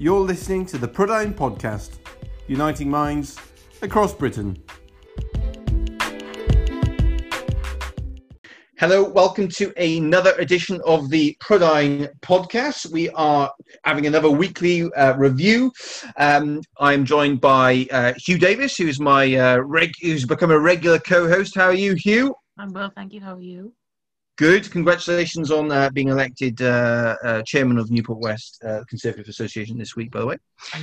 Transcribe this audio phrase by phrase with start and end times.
[0.00, 1.98] You're listening to the Prydain Podcast,
[2.46, 3.38] uniting minds
[3.82, 4.56] across Britain.
[8.78, 12.90] Hello, welcome to another edition of the Prydain podcast.
[12.90, 13.52] We are
[13.84, 15.70] having another weekly uh, review.
[16.16, 20.98] Um, I'm joined by uh, Hugh Davis, who's my uh, reg- who's become a regular
[20.98, 21.54] co-host.
[21.54, 22.34] How are you, Hugh?
[22.56, 23.20] I'm well, thank you.
[23.20, 23.74] How are you?
[24.40, 24.70] Good.
[24.70, 29.96] Congratulations on uh, being elected uh, uh, chairman of Newport West uh, Conservative Association this
[29.96, 30.38] week, by the way.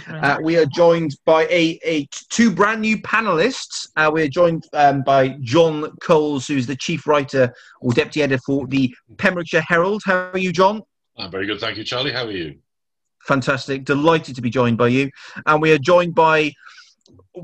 [0.07, 3.89] Uh, we are joined by a, a two brand new panelists.
[3.95, 8.67] Uh, we're joined um, by Jon Coles, who's the chief writer or deputy editor for
[8.67, 10.03] the Pembrokeshire Herald.
[10.05, 10.83] How are you, Jon?
[11.17, 12.13] I'm very good, thank you, Charlie.
[12.13, 12.59] How are you?
[13.23, 13.85] Fantastic.
[13.85, 15.09] Delighted to be joined by you.
[15.47, 16.51] And we are joined by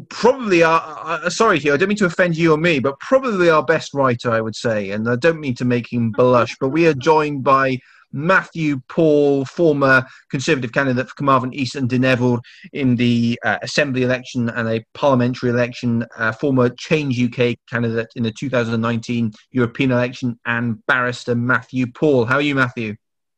[0.09, 3.49] probably our, uh, sorry here, I don't mean to offend you or me, but probably
[3.49, 4.91] our best writer, I would say.
[4.91, 7.79] And I don't mean to make him blush, but we are joined by
[8.11, 12.39] Matthew Paul, former Conservative candidate for Carmarthen East and Dynevor
[12.71, 18.23] in the uh, Assembly election and a parliamentary election, uh, former Change UK candidate in
[18.23, 22.25] the 2019 European election, and barrister Matthew Paul.
[22.25, 22.95] How are you, Matthew?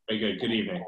[0.08, 0.40] Very good.
[0.40, 0.84] Good evening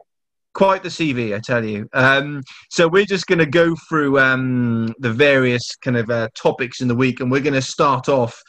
[0.58, 1.88] quite the CV, I tell you.
[1.92, 6.80] Um, so we're just going to go through um, the various kind of uh, topics
[6.80, 8.42] in the week, and we're going to start off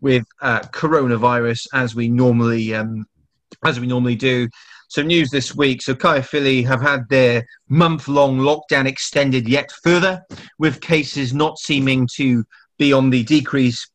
[0.00, 3.04] with uh, coronavirus as we normally um,
[3.64, 4.48] as we normally do.
[4.90, 5.82] So news this week.
[5.82, 10.22] So Caerphilly have had their month-long lockdown extended yet further,
[10.60, 12.44] with cases not seeming to
[12.78, 13.88] be on the decrease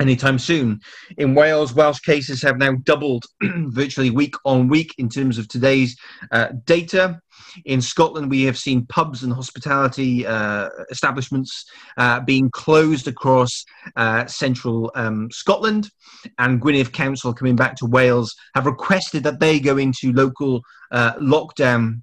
[0.00, 0.80] anytime soon.
[1.18, 5.96] In Wales, Welsh cases have now doubled virtually week on week in terms of today's
[6.32, 7.20] uh, data.
[7.64, 11.64] In Scotland, we have seen pubs and hospitality uh, establishments
[11.96, 13.64] uh, being closed across
[13.96, 15.90] uh, central um, Scotland.
[16.38, 21.14] And Gwynedd Council, coming back to Wales, have requested that they go into local uh,
[21.14, 22.02] lockdown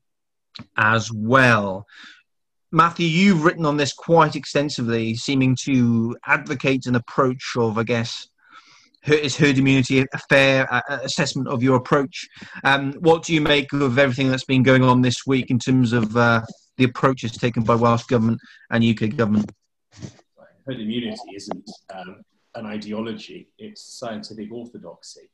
[0.75, 1.85] as well.
[2.71, 8.27] Matthew, you've written on this quite extensively, seeming to advocate an approach of, I guess,
[9.08, 12.27] is herd immunity a fair uh, uh, assessment of your approach?
[12.65, 15.93] Um, what do you make of everything that's been going on this week in terms
[15.93, 16.42] of uh,
[16.75, 19.49] the approaches taken by Welsh government and UK government?
[20.65, 22.21] Herd immunity isn't um,
[22.55, 25.30] an ideology; it's scientific orthodoxy.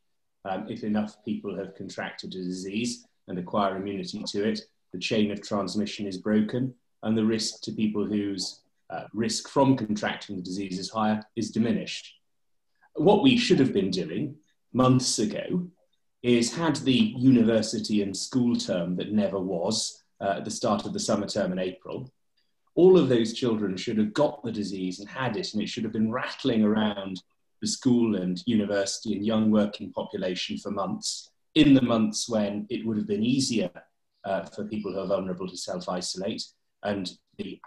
[0.46, 5.32] Um, if enough people have contracted a disease and acquire immunity to it, the chain
[5.32, 10.42] of transmission is broken and the risk to people whose uh, risk from contracting the
[10.42, 12.14] disease is higher is diminished.
[12.96, 14.36] What we should have been doing
[14.74, 15.68] months ago
[16.22, 20.94] is had the university and school term that never was uh, at the start of
[20.94, 22.12] the summer term in April,
[22.76, 25.84] all of those children should have got the disease and had it, and it should
[25.84, 27.22] have been rattling around
[27.62, 32.86] the school and university and young working population for months, in the months when it
[32.86, 33.70] would have been easier
[34.24, 36.44] uh, for people who are vulnerable to self isolate
[36.84, 37.60] and the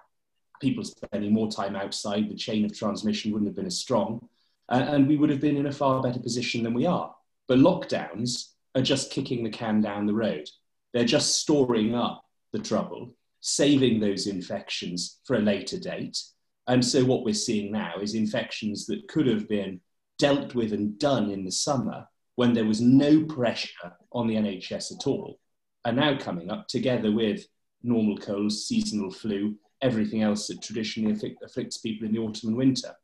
[0.60, 4.28] people spending more time outside, the chain of transmission wouldn't have been as strong,
[4.69, 7.15] uh, and we would have been in a far better position than we are.
[7.49, 10.49] But lockdowns are just kicking the can down the road.
[10.93, 16.19] They're just storing up the trouble, saving those infections for a later date.
[16.66, 19.81] And so what we're seeing now is infections that could have been
[20.19, 22.06] dealt with and done in the summer
[22.37, 25.38] when there was no pressure on the NHS at all,
[25.84, 27.47] are now coming up together with
[27.86, 32.56] normal colds, seasonal flu, everything else that traditionally afflict, afflicts people in the autumn and
[32.56, 32.94] winter.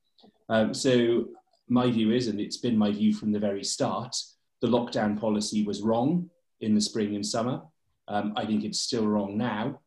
[0.49, 1.29] Um, so
[1.69, 4.15] my view is, and it's been my view from the very start,
[4.61, 7.63] the lockdown policy was wrong in the spring and summer.
[8.09, 9.81] Um, I think it's still wrong now,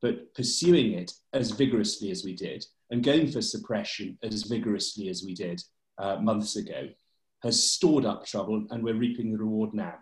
[0.00, 5.24] but pursuing it as vigorously as we did and going for suppression as vigorously as
[5.24, 5.60] we did
[5.98, 6.88] uh, months ago
[7.42, 9.94] has stored up trouble and we're reaping the reward now.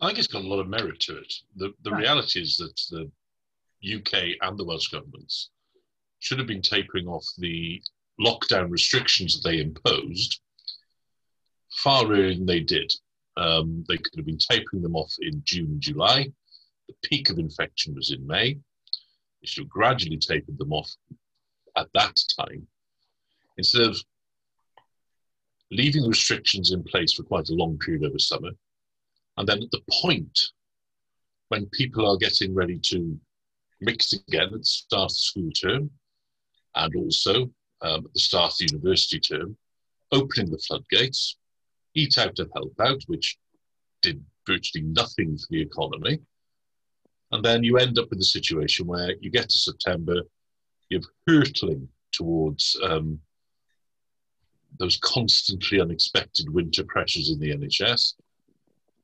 [0.00, 1.32] I think it's got a lot of merit to it.
[1.56, 2.00] The, the right.
[2.00, 3.10] reality is that the
[3.84, 5.50] UK and the Welsh governments
[6.20, 7.82] should have been tapering off the
[8.20, 10.40] lockdown restrictions that they imposed
[11.70, 12.92] far earlier than they did.
[13.36, 16.30] Um, they could have been tapering them off in June and July.
[16.88, 18.54] The peak of infection was in May.
[18.54, 20.90] They should have gradually tapered them off
[21.76, 22.66] at that time
[23.56, 23.96] instead of
[25.70, 28.50] leaving restrictions in place for quite a long period over summer.
[29.38, 30.38] And then at the point
[31.48, 33.18] when people are getting ready to
[33.82, 35.90] mixed again at the start of the school term
[36.74, 37.50] and also
[37.82, 39.56] um, at the start of the university term,
[40.12, 41.36] opening the floodgates,
[41.94, 43.36] eat out to help out, which
[44.00, 46.18] did virtually nothing for the economy.
[47.32, 50.22] And then you end up in the situation where you get to September,
[50.88, 53.18] you're hurtling towards um,
[54.78, 58.14] those constantly unexpected winter pressures in the NHS,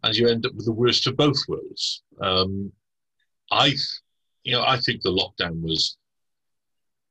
[0.02, 2.02] and you end up with the worst of both worlds.
[2.20, 2.72] Um,
[3.50, 3.74] I
[4.44, 5.96] you know, I think the lockdown was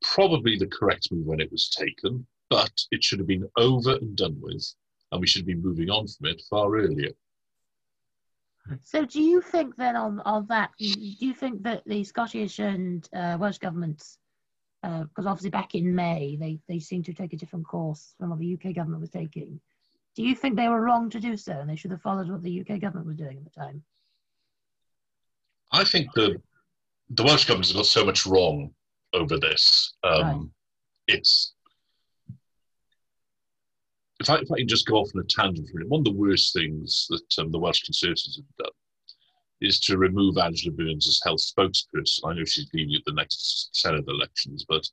[0.02, 4.16] probably the correct move when it was taken, but it should have been over and
[4.16, 4.66] done with,
[5.12, 7.12] and we should be moving on from it far earlier.
[8.84, 10.72] So, do you think then on on that?
[10.78, 14.18] Do you think that the Scottish and uh, Welsh governments,
[14.82, 18.30] because uh, obviously back in May they they seemed to take a different course from
[18.30, 19.60] what the UK government was taking.
[20.16, 22.44] Do you think they were wrong to do so, and they should have followed what
[22.44, 23.84] the UK government was doing at the time?
[25.72, 26.42] I think the
[27.10, 28.72] the Welsh government has got so much wrong
[29.14, 29.94] over this.
[30.04, 30.42] Um, right.
[31.08, 31.54] It's
[34.20, 36.00] if I, if I can just go off on a tangent for a minute, one
[36.00, 38.74] of the worst things that um, the Welsh Conservatives have done
[39.62, 42.20] is to remove Angela Burns as health spokesperson.
[42.26, 44.88] I know she's leaving at the next Senedd elections, but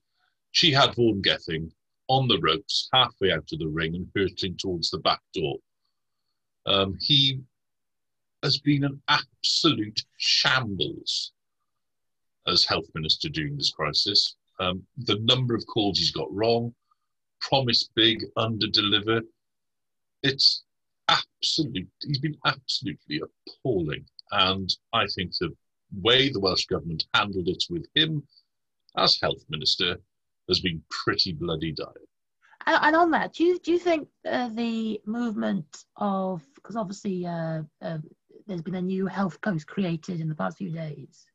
[0.53, 1.71] she had Vaughan Gething
[2.09, 5.57] on the ropes, halfway out of the ring and hurtling towards the back door.
[6.67, 7.41] Um, he
[8.43, 11.34] has been an absolute shambles
[12.47, 14.37] as health minister during this crisis.
[14.61, 16.75] Um, the number of calls he's got wrong,
[17.41, 19.21] promise big, under deliver.
[20.23, 20.65] It's
[21.09, 24.05] absolutely, he's been absolutely appalling.
[24.31, 25.55] And I think the
[26.01, 28.23] way the Welsh government handled it with him
[28.97, 29.97] as health minister
[30.49, 31.89] has been pretty bloody dire.
[32.67, 37.61] And, on that, do you do you think uh, the movement of because obviously uh,
[37.83, 37.99] uh,
[38.47, 41.27] there's been a new health post created in the past few days.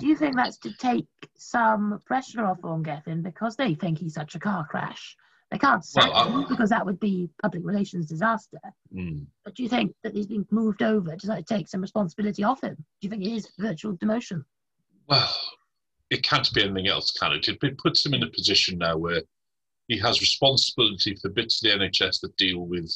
[0.00, 4.14] Do you think that's to take some pressure off Vaughan Gething because they think he's
[4.14, 5.16] such a car crash?
[5.50, 8.58] They can't sack well, him because that would be public relations disaster.
[8.92, 9.26] Mm.
[9.44, 11.14] But do you think that he's been moved over?
[11.14, 12.74] Does that take some responsibility off him?
[12.74, 14.44] Do you think it is virtual demotion?
[15.06, 15.32] Well,
[16.10, 17.46] it can't be anything else, can it?
[17.46, 19.22] It puts him in a position now where
[19.86, 22.90] he has responsibility for the bits of the NHS that deal with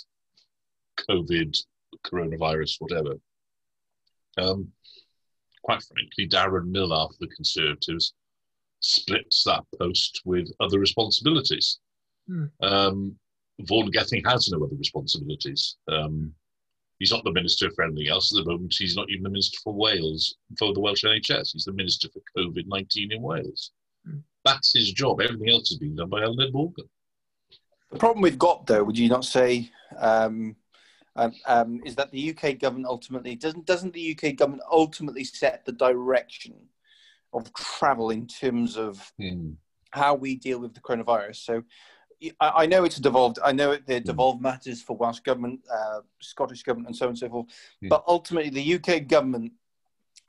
[1.09, 1.57] COVID,
[2.05, 3.15] coronavirus, whatever.
[4.37, 4.73] Um,
[5.63, 8.15] quite frankly, Darren Millar for the Conservatives
[8.81, 11.79] splits that post with other responsibilities.
[12.31, 12.51] Mm.
[12.63, 13.17] Um,
[13.61, 15.77] Vaughan Gething has no other responsibilities.
[15.91, 16.33] Um,
[16.99, 18.75] he's not the minister for anything else at the moment.
[18.79, 21.53] He's not even the minister for Wales, for the Welsh NHS.
[21.53, 23.73] He's the minister for COVID 19 in Wales.
[24.09, 24.23] Mm.
[24.45, 25.21] That's his job.
[25.21, 26.89] Everything else is being done by Eluned Morgan.
[27.91, 30.57] The problem we've got, though, would you not say, um,
[31.19, 35.65] um, um, is that the UK government ultimately doesn't doesn't the UK government ultimately set
[35.65, 36.55] the direction
[37.33, 39.55] of travel in terms of mm.
[39.91, 41.37] how we deal with the coronavirus?
[41.37, 41.65] So
[42.41, 43.39] I, I know it's devolved.
[43.45, 44.05] I know the hmm.
[44.05, 47.47] devolved matters for Welsh government, uh, Scottish government, and so on and so forth.
[47.83, 47.89] Mm.
[47.89, 49.53] But ultimately, the UK government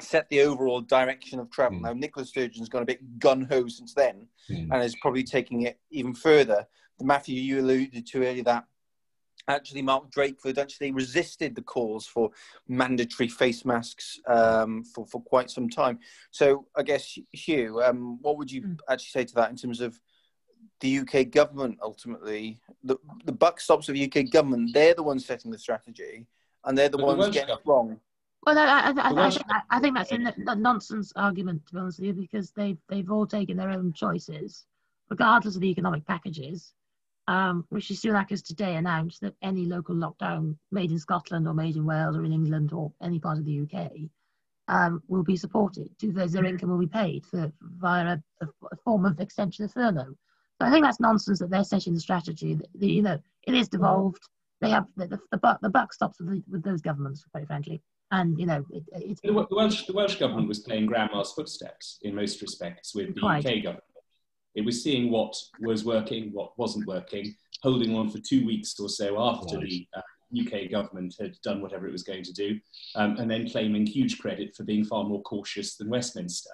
[0.02, 1.80] set the overall direction of travel.
[1.80, 1.84] Mm.
[1.84, 4.70] Now, Nicola Sturgeon's gone a bit gun ho since then, mm.
[4.72, 6.68] and is probably taking it even further.
[7.00, 8.66] The Matthew you alluded to earlier that
[9.48, 12.32] actually Mark Drakeford actually resisted the calls for
[12.68, 16.00] mandatory face masks um, for, for quite some time.
[16.32, 18.80] So I guess, Hugh, um, what would you mm.
[18.90, 20.00] actually say to that in terms of
[20.82, 22.60] the UK government ultimately?
[22.84, 24.72] The, the buck stops with the UK government.
[24.74, 26.28] They're the ones setting the strategy
[26.66, 28.00] and they're the but ones the getting it wrong.
[28.46, 29.28] Well, I, I, I,
[29.70, 32.78] I, think, I think that's a nonsense argument, to be honest with you, because they've,
[32.88, 34.66] they've all taken their own choices,
[35.10, 36.74] regardless of the economic packages
[37.30, 41.76] um, Rishi Sunak has today announced that any local lockdown made in Scotland or made
[41.76, 43.92] in Wales or in England or any part of the UK
[44.68, 45.92] um, will be supported.
[46.00, 49.64] Two thirds of their income will be paid for, via a, a, form of extension
[49.64, 50.16] of furlough.
[50.60, 52.56] So I think that's nonsense that they're setting the strategy.
[52.56, 54.24] That, the, you know, it is devolved.
[54.60, 57.46] They have the, the, the, buck, the buck stops with, the, with those governments, quite
[57.46, 57.80] frankly.
[58.10, 62.16] And you know, it, it's the Welsh, the Welsh government was playing grandma's footsteps in
[62.16, 63.22] most respects with the.
[63.24, 63.84] UK government.
[64.56, 68.90] It was seeing what was working, what wasn't working, holding on for two weeks or
[68.90, 69.70] so after right.
[69.70, 70.02] the uh,
[70.40, 72.60] UK government had done whatever it was going to do,
[72.96, 76.52] um, and then claiming huge credit for being far more cautious than Westminster.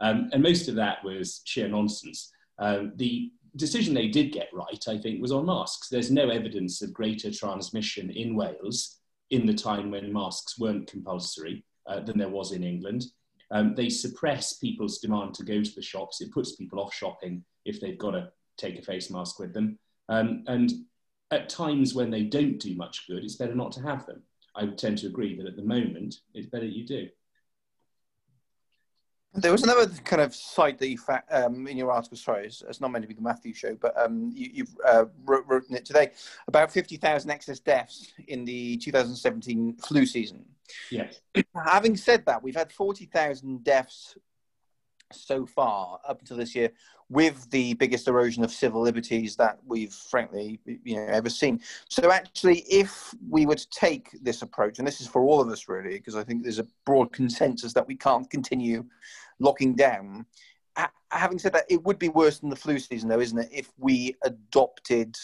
[0.00, 2.32] Um, and most of that was sheer nonsense.
[2.58, 5.88] Um, the decision they did get right, I think, was on masks.
[5.88, 8.98] There's no evidence of greater transmission in Wales
[9.30, 13.04] in the time when masks weren't compulsory uh, than there was in England.
[13.52, 16.20] Um, they suppress people's demand to go to the shops.
[16.20, 19.78] It puts people off shopping if they've got to take a face mask with them.
[20.08, 20.72] Um, and
[21.30, 24.22] at times when they don't do much good, it's better not to have them.
[24.54, 27.08] I would tend to agree that at the moment, it's better you do.
[29.34, 30.98] There was another kind of site that you
[31.30, 32.18] um, in your article.
[32.18, 35.10] Sorry, it's, it's, not meant to be the Matthew show, but um, you, have uh,
[35.24, 36.10] wrote, written it today
[36.48, 40.44] about fifty thousand excess deaths in the 2017 flu season.
[40.90, 41.20] Yes.
[41.54, 44.16] Having said that, we've had forty thousand deaths
[45.10, 46.70] so far up until this year
[47.10, 52.10] with the biggest erosion of civil liberties that we've frankly you know ever seen so
[52.10, 55.68] actually if we were to take this approach and this is for all of us
[55.68, 58.82] really because i think there's a broad consensus that we can't continue
[59.42, 60.24] locking down.
[61.10, 63.48] having said that, it would be worse than the flu season, though, isn't it?
[63.52, 65.14] If we adopted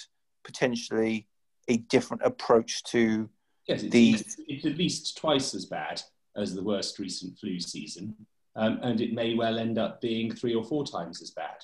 [0.45, 1.27] potentially
[1.69, 3.29] a different approach to
[3.69, 4.11] yes, it's, the.
[4.11, 6.03] It's, it's at least twice as bad
[6.37, 8.15] as the worst recent flu season,
[8.57, 11.57] um, and it may well end up being three or four times as bad.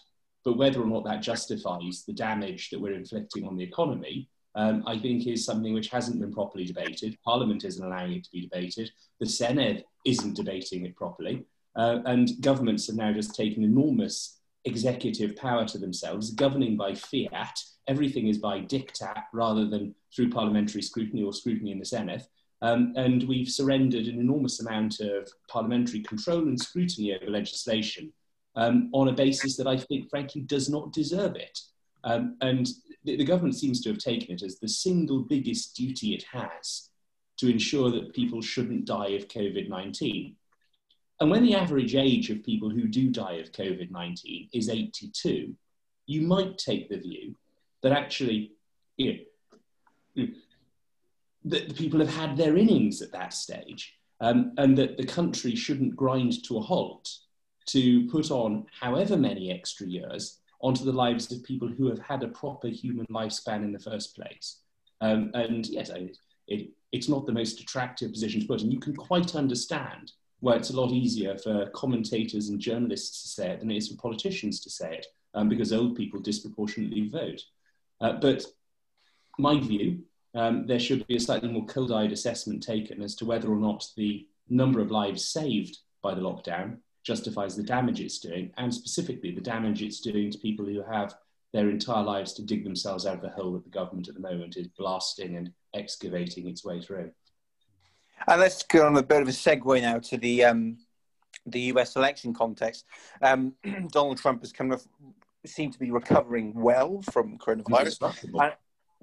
[0.44, 4.84] But whether or not that justifies the damage that we're inflicting on the economy, um,
[4.86, 7.18] I think is something which hasn't been properly debated.
[7.24, 8.90] Parliament isn't allowing it to be debated.
[9.20, 11.44] The Senedd isn't debating it properly.
[11.76, 17.58] Uh, and governments have now just taken enormous executive power to themselves, governing by fiat.
[17.86, 22.26] Everything is by diktat rather than through parliamentary scrutiny or scrutiny in the Senedd.
[22.62, 28.12] Um, and we've surrendered an enormous amount of parliamentary control and scrutiny over legislation
[28.56, 31.58] um, on a basis that I think, frankly, does not deserve it.
[32.04, 32.66] Um, and
[33.04, 36.88] the, the, government seems to have taken it as the single biggest duty it has
[37.38, 40.36] to ensure that people shouldn't die of COVID 19.
[41.20, 45.54] And when the average age of people who do die of COVID 19 is 82,
[46.06, 47.34] you might take the view
[47.82, 48.52] that actually
[48.96, 49.20] you
[50.16, 50.26] know,
[51.44, 55.54] that the people have had their innings at that stage um, and that the country
[55.54, 57.08] shouldn't grind to a halt
[57.66, 62.22] to put on however many extra years onto the lives of people who have had
[62.22, 64.60] a proper human lifespan in the first place.
[65.00, 65.90] Um, and yes,
[66.46, 70.12] it, it's not the most attractive position to put, and you can quite understand
[70.44, 73.88] why it's a lot easier for commentators and journalists to say it than it is
[73.88, 77.40] for politicians to say it, um, because old people disproportionately vote.
[78.02, 78.44] Uh, but
[79.38, 80.00] my view,
[80.34, 83.86] um, there should be a slightly more cold-eyed assessment taken as to whether or not
[83.96, 89.30] the number of lives saved by the lockdown justifies the damage it's doing, and specifically
[89.30, 91.14] the damage it's doing to people who have
[91.54, 94.20] their entire lives to dig themselves out of the hole that the government at the
[94.20, 97.10] moment is blasting and excavating its way through.
[98.26, 100.78] And let's go on a bit of a segue now to the um,
[101.46, 101.96] the U.S.
[101.96, 102.84] election context.
[103.20, 103.54] Um,
[103.90, 104.86] Donald Trump has kind of
[105.46, 108.52] seemed to be recovering well from coronavirus, and,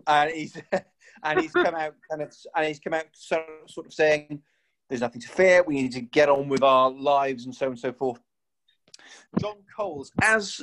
[0.07, 0.57] and, he's
[1.23, 4.41] and he's come out kind of and he's come out sort of saying
[4.89, 5.63] there's nothing to fear.
[5.63, 8.19] We need to get on with our lives and so on and so forth.
[9.39, 10.61] Jon Coles, as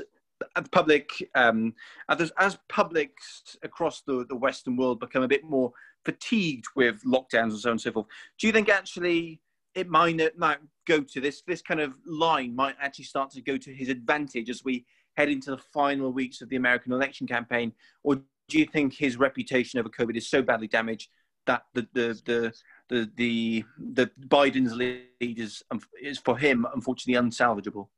[0.71, 1.75] public, um,
[2.09, 5.73] as, as publics across the, the Western world become a bit more
[6.05, 8.07] fatigued with lockdowns and so on and so forth,
[8.39, 9.41] do you think actually
[9.75, 13.57] it might, might go to this, this kind of line might actually start to go
[13.57, 14.85] to his advantage as we
[15.17, 17.73] head into the final weeks of the American election campaign?
[18.03, 18.17] Or
[18.49, 21.11] do you think his reputation over COVID is so badly damaged
[21.49, 22.55] that the, the, the
[22.89, 27.89] the the the Biden's lead is um, is for him unfortunately unsalvageable.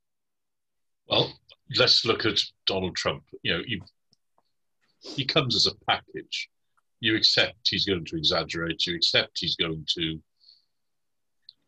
[1.09, 1.33] Well,
[1.77, 3.25] let's look at Donald Trump.
[3.43, 3.83] You know, you,
[5.01, 6.49] he comes as a package.
[7.01, 8.87] You accept he's going to exaggerate.
[8.87, 10.21] You accept he's going to,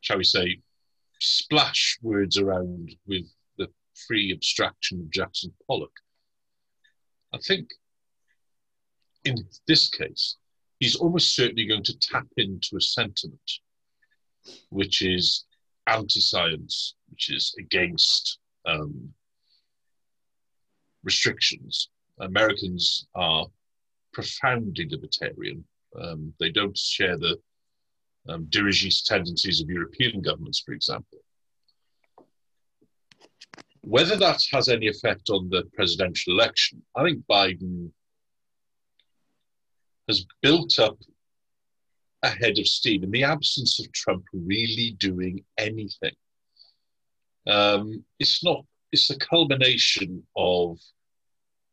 [0.00, 0.60] shall we say,
[1.20, 3.68] splash words around with the
[4.06, 5.92] free abstraction of Jackson Pollock.
[7.32, 7.70] I think
[9.24, 9.36] in
[9.66, 10.36] this case,
[10.80, 13.50] he's almost certainly going to tap into a sentiment
[14.70, 15.44] which is
[15.86, 19.10] anti-science, which is against um,
[21.04, 21.88] restrictions.
[22.20, 23.46] Americans are
[24.12, 25.64] profoundly libertarian.
[26.00, 27.36] Um, they don't share the
[28.28, 31.18] um, dirigiste tendencies of European governments, for example.
[33.82, 37.90] Whether that has any effect on the presidential election, I think Biden
[40.08, 40.96] has built up
[42.22, 46.14] a head of steam in the absence of Trump really doing anything.
[47.48, 50.78] Um, it's not, it's the culmination of,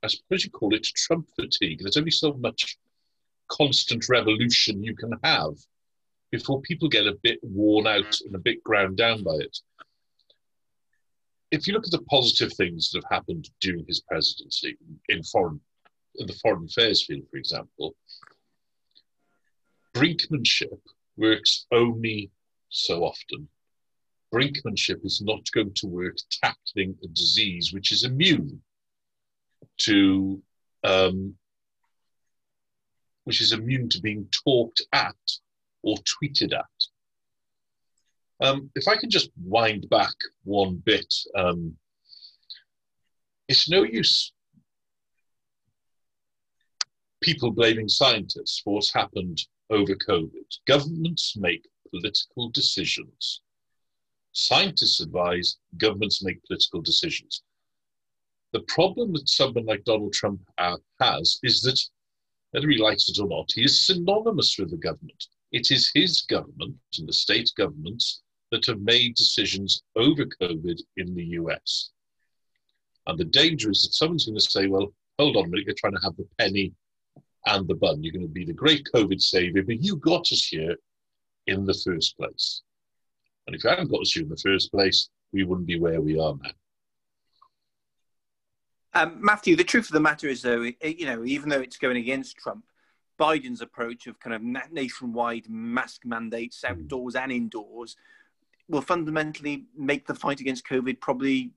[0.02, 1.80] I suppose you call it Trump fatigue.
[1.82, 2.78] There's only so much
[3.50, 5.56] constant revolution you can have
[6.32, 9.58] before people get a bit worn out and a bit ground down by it.
[11.52, 14.78] If you look at the positive things that have happened during his presidency
[15.10, 15.60] in foreign,
[16.16, 17.96] in the foreign affairs field, for example,
[19.96, 20.80] brinkmanship
[21.18, 22.30] works only
[22.70, 23.50] so often.
[24.32, 28.62] Brinkmanship is not going to work tackling a disease which is immune
[29.80, 30.42] to
[30.84, 31.36] um,
[33.24, 35.16] which is immune to being talked at
[35.84, 36.66] or tweeted at.
[38.42, 40.14] Um, if I can just wind back
[40.44, 41.76] one bit, um,
[43.48, 44.34] it's no use
[47.22, 49.40] people blaming scientists for what's happened
[49.70, 50.48] over COVID.
[50.68, 53.42] Governments make political decisions.
[54.32, 57.44] Scientists advise, governments make political decisions.
[58.52, 61.80] The problem that someone like Donald Trump uh, has is that,
[62.52, 65.28] whether he likes it or not, he is synonymous with the government.
[65.52, 71.14] It is his government and the state governments that have made decisions over COVID in
[71.14, 71.92] the US.
[73.06, 75.76] And the danger is that someone's going to say, well, hold on a minute, you're
[75.78, 76.74] trying to have the penny
[77.46, 78.04] and the bun.
[78.04, 80.76] You're going to be the great COVID savior, but you got us here
[81.48, 82.62] in the first place.
[83.48, 86.02] And if you hadn't got us here in the first place, we wouldn't be where
[86.02, 86.52] we are now.
[88.94, 91.98] Um, Matthew, the truth of the matter is, though, you know, even though it's going
[91.98, 92.66] against Trump,
[93.20, 96.74] Biden's approach of kind of nationwide mask mandates, hmm.
[96.74, 97.96] outdoors and indoors,
[98.68, 101.52] will fundamentally make the fight against COVID probably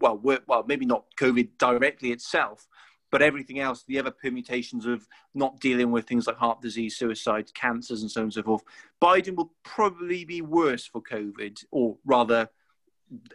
[0.00, 2.66] well, work, well, maybe not COVID directly itself,
[3.10, 7.54] but everything else, the other permutations of not dealing with things like heart disease, suicide,
[7.54, 8.64] cancers, and so on and so forth.
[9.00, 12.48] Biden will probably be worse for COVID, or rather,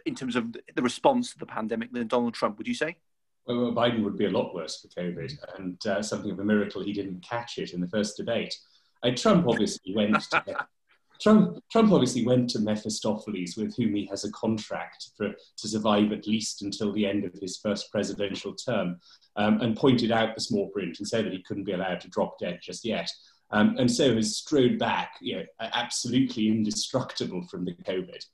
[0.04, 2.58] in terms of the response to the pandemic, than Donald Trump.
[2.58, 2.98] Would you say?
[3.46, 6.82] Well, Biden would be a lot worse for COVID, and uh, something of a miracle
[6.82, 8.54] he didn't catch it in the first debate.
[9.02, 10.44] Uh, Trump obviously went to
[11.20, 16.10] Trump, Trump obviously went to Mephistopheles, with whom he has a contract for, to survive
[16.10, 18.98] at least until the end of his first presidential term,
[19.36, 22.08] um, and pointed out the small print and said that he couldn't be allowed to
[22.08, 23.08] drop dead just yet.
[23.52, 28.24] Um, and so has strode back, you know, absolutely indestructible from the COVID.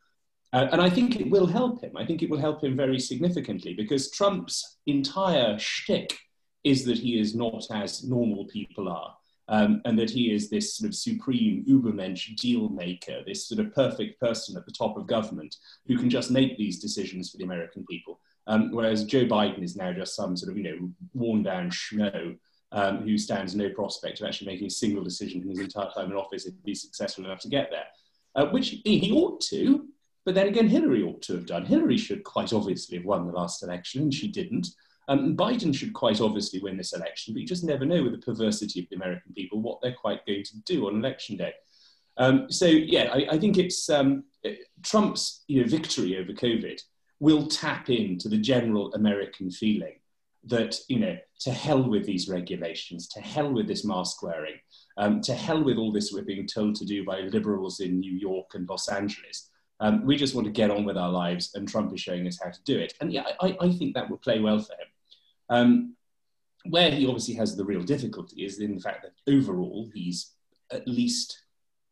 [0.52, 1.96] Uh, and I think it will help him.
[1.96, 6.16] I think it will help him very significantly because Trump's entire shtick
[6.64, 9.14] is that he is not as normal people are
[9.48, 13.74] um, and that he is this sort of supreme Ubermensch deal maker, this sort of
[13.74, 17.44] perfect person at the top of government who can just make these decisions for the
[17.44, 18.20] American people.
[18.46, 22.36] Um, whereas Joe Biden is now just some sort of, you know, worn down schmo
[22.72, 26.10] um, who stands no prospect of actually making a single decision in his entire time
[26.10, 27.86] in office if he's successful enough to get there,
[28.34, 29.86] uh, which he ought to.
[30.28, 31.64] But then again, Hillary ought to have done.
[31.64, 34.68] Hillary should quite obviously have won the last election, and she didn't.
[35.08, 38.18] Um, Biden should quite obviously win this election, but you just never know with the
[38.18, 41.54] perversity of the American people what they're quite going to do on election day.
[42.18, 44.24] Um, so yeah, I, I think it's um,
[44.82, 46.78] Trump's you know, victory over COVID
[47.20, 49.94] will tap into the general American feeling
[50.44, 54.56] that you know to hell with these regulations, to hell with this mask wearing,
[54.98, 58.12] um, to hell with all this we're being told to do by liberals in New
[58.12, 59.48] York and Los Angeles.
[59.80, 62.38] Um, we just want to get on with our lives, and Trump is showing us
[62.42, 62.94] how to do it.
[63.00, 64.88] And yeah, I, I think that will play well for him.
[65.50, 65.94] Um,
[66.68, 70.32] where he obviously has the real difficulty is in the fact that overall he's
[70.72, 71.44] at least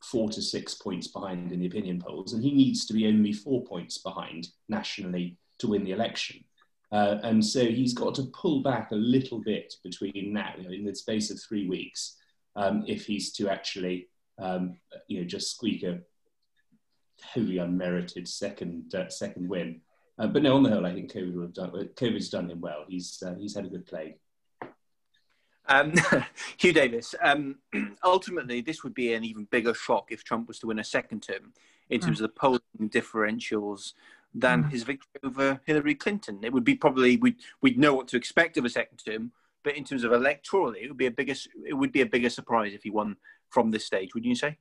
[0.02, 3.32] four to six points behind in the opinion polls, and he needs to be only
[3.32, 6.42] four points behind nationally to win the election.
[6.92, 10.70] Uh, and so he's got to pull back a little bit between now, you know,
[10.70, 12.16] in the space of three weeks,
[12.54, 14.76] um, if he's to actually, um,
[15.08, 15.98] you know, just squeak a
[17.22, 19.80] wholly unmerited second uh, second win.
[20.18, 22.60] Uh, but no, on the whole, I think COVID will have done, COVID's done him
[22.60, 22.84] well.
[22.88, 24.16] He's, uh, he's had a good play.
[25.68, 25.92] Um,
[26.58, 27.56] Hugh Davis, um,
[28.04, 31.22] ultimately, this would be an even bigger shock if Trump was to win a second
[31.22, 31.52] term
[31.90, 32.24] in terms mm.
[32.24, 33.92] of the polling differentials
[34.34, 34.70] than mm.
[34.70, 36.40] his victory over Hillary Clinton.
[36.42, 39.32] It would be probably we'd, we'd know what to expect of a second term,
[39.64, 41.34] but in terms of electorally, it would be a bigger
[41.66, 43.16] it would be a bigger surprise if he won
[43.50, 44.14] from this stage.
[44.14, 44.56] Would you say?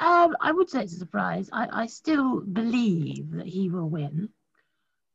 [0.00, 1.48] Um, I would say it's a surprise.
[1.52, 4.30] I, I still believe that he will win.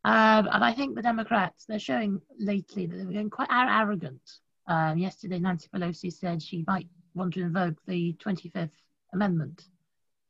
[0.03, 4.21] Um, and I think the Democrats, they're showing lately that they're getting quite arrogant.
[4.67, 8.71] Um, yesterday, Nancy Pelosi said she might want to invoke the 25th
[9.13, 9.65] Amendment,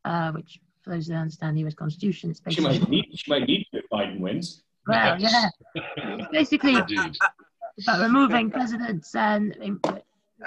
[0.06, 2.74] uh, which, for those who understand the US Constitution, it's basically.
[2.74, 4.64] She might need, she might need to if Biden wins.
[4.88, 5.50] Well, yeah.
[5.76, 9.56] it's basically about removing presidents and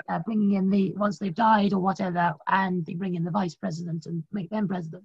[0.09, 3.55] uh, bringing in the, once they've died or whatever, and they bring in the vice
[3.55, 5.05] president and make them president.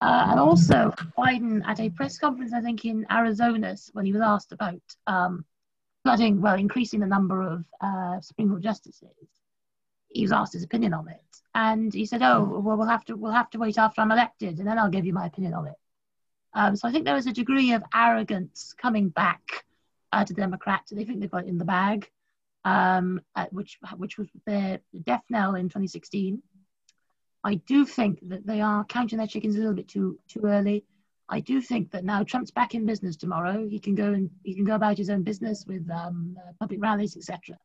[0.00, 4.22] Uh, and also, Biden at a press conference, I think in Arizona, when he was
[4.22, 5.44] asked about um,
[6.04, 9.28] flooding, well, increasing the number of uh, Supreme Court justices,
[10.08, 13.16] he was asked his opinion on it, and he said, "Oh, well, we'll have to
[13.16, 15.66] we'll have to wait after I'm elected, and then I'll give you my opinion on
[15.66, 15.74] it."
[16.54, 19.64] Um, so I think there is a degree of arrogance coming back
[20.12, 20.92] uh, to Democrats.
[20.92, 22.08] They think they've got it in the bag,
[22.68, 26.42] um, which which was their death knell in 2016.
[27.44, 30.84] I do think that they are counting their chickens a little bit too too early.
[31.30, 33.66] I do think that now Trump's back in business tomorrow.
[33.66, 36.80] He can go and he can go about his own business with um, uh, public
[36.82, 37.58] rallies, etc.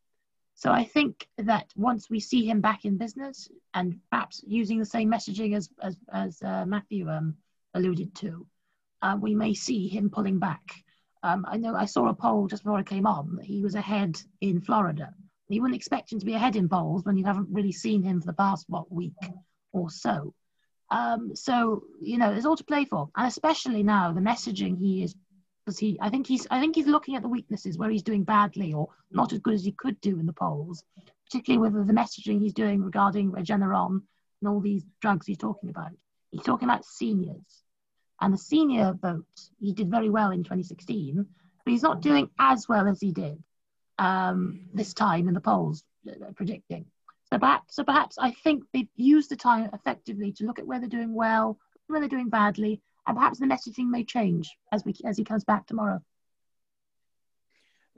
[0.56, 4.86] So I think that once we see him back in business and perhaps using the
[4.86, 7.36] same messaging as as, as uh, Matthew um,
[7.74, 8.46] alluded to,
[9.02, 10.83] uh, we may see him pulling back.
[11.24, 13.40] Um, I know I saw a poll just before I came on.
[13.42, 15.14] He was ahead in Florida.
[15.48, 18.20] You wouldn't expect him to be ahead in polls when you haven't really seen him
[18.20, 19.14] for the past what week
[19.72, 20.34] or so.
[20.90, 25.04] Um, so you know, there's all to play for, and especially now the messaging he
[25.04, 25.16] is
[25.66, 28.24] because he I think he's I think he's looking at the weaknesses where he's doing
[28.24, 30.84] badly or not as good as he could do in the polls,
[31.26, 34.02] particularly with the messaging he's doing regarding Regeneron
[34.42, 35.92] and all these drugs he's talking about.
[36.32, 37.64] He's talking about seniors.
[38.24, 39.26] And the senior vote,
[39.60, 41.26] he did very well in 2016,
[41.66, 43.44] but he's not doing as well as he did
[44.00, 46.86] um, this time in the polls uh, predicting.
[47.30, 50.80] So perhaps, so perhaps I think they've used the time effectively to look at where
[50.80, 51.58] they're doing well,
[51.88, 55.44] where they're doing badly, and perhaps the messaging may change as we as he comes
[55.44, 56.02] back tomorrow.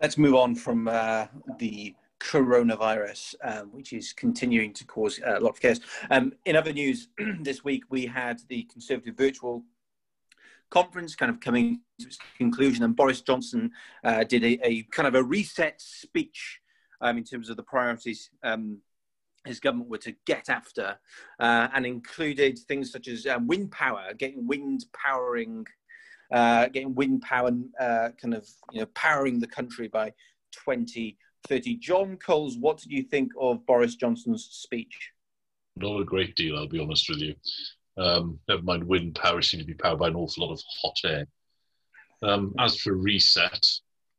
[0.01, 1.27] Let's move on from uh,
[1.59, 5.81] the coronavirus, um, which is continuing to cause uh, a lot of chaos.
[6.09, 7.09] Um, in other news,
[7.41, 9.63] this week we had the Conservative virtual
[10.69, 13.71] conference kind of coming to its conclusion, and Boris Johnson
[14.03, 16.59] uh, did a, a, kind of a reset speech
[17.01, 18.79] um, in terms of the priorities um,
[19.45, 20.97] his government were to get after,
[21.39, 25.65] uh, and included things such as um, wind power, getting wind powering,
[26.31, 30.11] uh, getting wind power, uh, kind of you know powering the country by
[30.51, 31.77] 2030.
[31.77, 35.11] Jon Coles, what did you think of Boris Johnson's speech?
[35.77, 37.35] Not a great deal, I'll be honest with you.
[37.97, 40.97] Um, never mind wind power seems to be powered by an awful lot of hot
[41.05, 41.27] air.
[42.23, 43.65] Um, as for reset,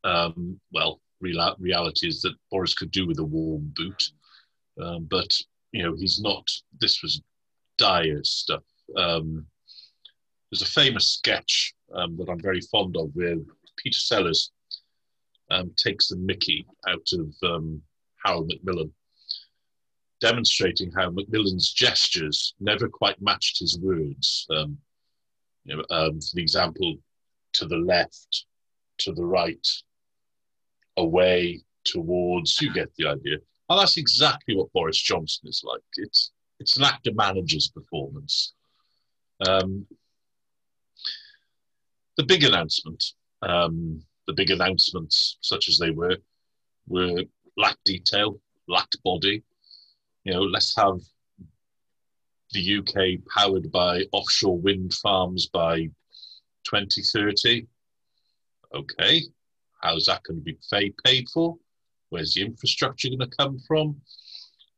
[0.03, 4.03] um, well, real, reality is that Boris could do with a warm boot,
[4.81, 5.29] um, but
[5.71, 6.47] you know he's not.
[6.79, 7.21] This was
[7.77, 8.63] dire stuff.
[8.95, 9.45] Um,
[10.51, 13.35] there's a famous sketch um, that I'm very fond of where
[13.75, 14.51] Peter Sellers
[15.75, 17.69] takes the Mickey out of
[18.23, 18.93] Harold Macmillan
[20.19, 24.47] demonstrating how Macmillan's gestures never quite matched his words.
[24.49, 24.77] Um,
[25.65, 26.95] you know, um, for the example,
[27.53, 28.45] to the left,
[28.99, 29.67] to the right,
[30.97, 32.61] away, towards.
[32.61, 33.37] You get the idea.
[33.69, 35.81] And that's exactly what Boris Johnson is like.
[35.97, 38.53] It's it's an actor manager's performance.
[39.47, 39.85] Um,
[42.15, 43.03] the big announcement,
[43.43, 46.17] um, the big announcements, such as they were,
[46.87, 47.23] were
[47.57, 49.43] lacked detail, lacked body,
[50.27, 50.99] you know, let's have
[52.51, 55.89] the UK powered by offshore wind farms by
[56.65, 57.65] 2030.
[58.75, 59.21] Okay,
[59.81, 60.57] how's that going to be
[61.05, 61.55] paid for?
[62.09, 64.01] Where's the infrastructure going to come from?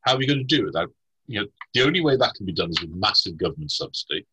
[0.01, 0.73] How are we going to do it?
[0.73, 0.87] That,
[1.25, 4.27] you know, the only way that can be done is with massive government subsidy.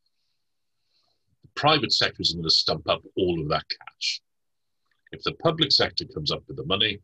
[1.42, 4.20] The private sector is going to stump up all of that cash.
[5.12, 7.00] If the public sector comes up with the money,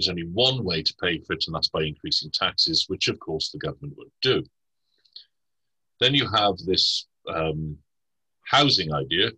[0.00, 3.20] there's only one way to pay for it, and that's by increasing taxes, which of
[3.20, 4.42] course the government would do.
[6.00, 7.76] Then you have this um,
[8.46, 9.32] housing idea.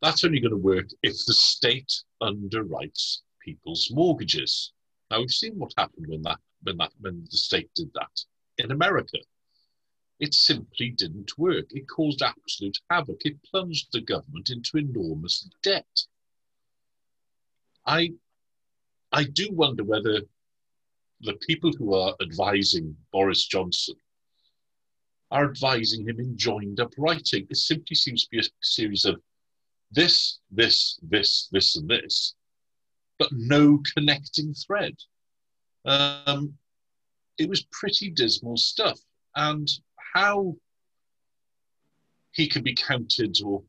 [0.00, 4.72] That's only going to work if the state underwrites people's mortgages.
[5.08, 8.24] Now we've seen what happened when that when that when the state did that
[8.58, 9.18] in America.
[10.18, 11.66] It simply didn't work.
[11.70, 13.24] It caused absolute havoc.
[13.24, 16.06] It plunged the government into enormous debt.
[17.86, 18.14] I
[19.12, 20.22] I do wonder whether
[21.20, 23.94] the people who are advising Boris Johnson
[25.30, 27.46] are advising him in joined up writing.
[27.48, 29.20] It simply seems to be a series of
[29.90, 32.34] this, this, this, this, and this,
[33.18, 34.94] but no connecting thread.
[35.84, 36.54] Um,
[37.38, 38.98] it was pretty dismal stuff.
[39.36, 39.70] And
[40.14, 40.56] how
[42.32, 43.62] he can be counted or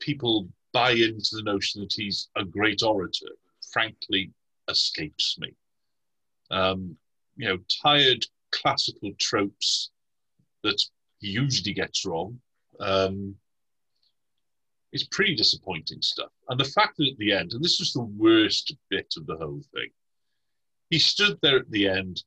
[0.00, 3.30] people buy into the notion that he's a great orator,
[3.72, 4.32] frankly,
[4.70, 5.54] escapes me.
[6.50, 6.96] Um,
[7.36, 9.90] you know, tired classical tropes
[10.62, 10.80] that
[11.20, 12.40] he usually gets wrong.
[12.80, 13.36] Um,
[14.92, 16.30] it's pretty disappointing stuff.
[16.48, 19.36] And the fact that at the end, and this was the worst bit of the
[19.36, 19.90] whole thing,
[20.90, 22.24] he stood there at the end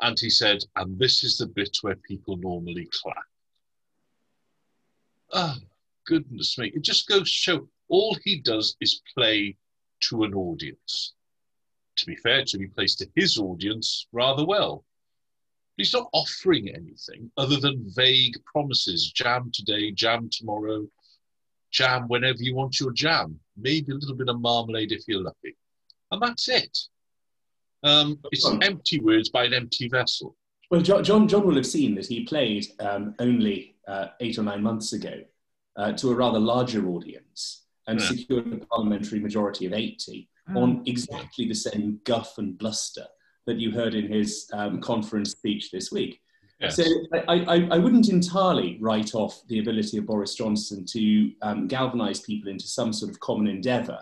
[0.00, 3.16] and he said, and this is the bit where people normally clap.
[5.32, 5.56] Oh,
[6.06, 6.72] goodness me.
[6.74, 9.56] It just goes to show all he does is play
[10.00, 11.14] to an audience
[12.00, 14.84] to be fair to be placed to his audience rather well.
[15.76, 20.86] But He's not offering anything other than vague promises jam today, jam tomorrow,
[21.70, 25.56] jam whenever you want your jam, maybe a little bit of marmalade if you're lucky.
[26.10, 26.76] And that's it.
[27.82, 30.36] Um, it's empty words by an empty vessel.
[30.70, 34.62] Well, Jon, Jon will have seen that he played um, only uh, eight or nine
[34.62, 35.22] months ago
[35.76, 38.06] uh, to a rather larger audience and yeah.
[38.06, 40.56] secured a parliamentary majority of 80 mm.
[40.56, 43.06] on exactly the same guff and bluster
[43.46, 46.20] that you heard in his um, conference speech this week.
[46.60, 46.76] Yes.
[46.76, 51.66] So I, I, I, wouldn't entirely write off the ability of Boris Johnson to um,
[51.66, 54.00] galvanise people into some sort of common endeavour.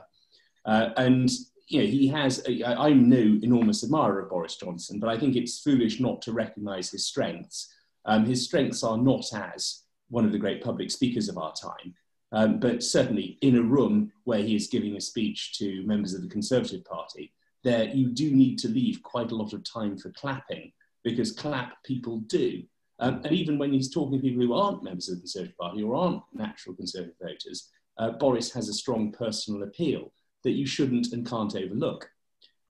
[0.64, 1.30] Uh, and
[1.68, 2.42] you know, he has.
[2.48, 6.32] A, I'm no enormous admirer of Boris Johnson, but I think it's foolish not to
[6.32, 7.72] recognise his strengths.
[8.06, 11.94] Um, his strengths are not as one of the great public speakers of our time,
[12.32, 16.22] um, but certainly in a room where he is giving a speech to members of
[16.22, 17.32] the Conservative Party,
[17.64, 20.72] there you do need to leave quite a lot of time for clapping
[21.04, 22.62] because clap people do.
[23.00, 25.82] Um, and even when he's talking to people who aren't members of the Conservative Party
[25.82, 30.12] or aren't natural Conservative voters, uh, Boris has a strong personal appeal
[30.44, 32.10] that you shouldn't and can't overlook.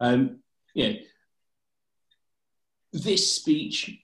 [0.01, 0.41] Um,
[0.75, 0.99] you know,
[2.93, 3.99] this speech,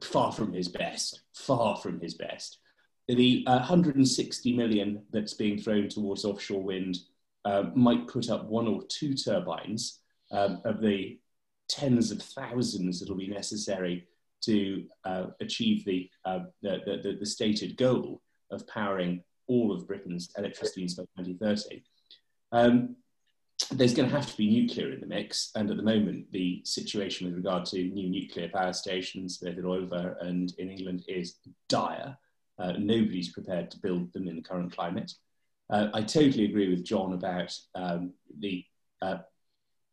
[0.00, 2.58] far from his best, far from his best.
[3.08, 6.98] The uh, 160 million that's being thrown towards offshore wind
[7.44, 11.18] uh, might put up one or two turbines um, of the
[11.68, 14.06] tens of thousands that will be necessary
[14.42, 20.30] to uh, achieve the, uh, the, the, the, stated goal of powering all of Britain's
[20.36, 21.82] electricity needs by 2030.
[22.52, 22.96] Um,
[23.70, 26.60] there's going to have to be nuclear in the mix, and at the moment, the
[26.64, 31.36] situation with regard to new nuclear power stations, both in Wylfa and in England, is
[31.68, 32.16] dire.
[32.58, 35.12] Uh, nobody's prepared to build them in the current climate.
[35.70, 38.64] Uh, I totally agree with Jon about um, the
[39.02, 39.18] uh,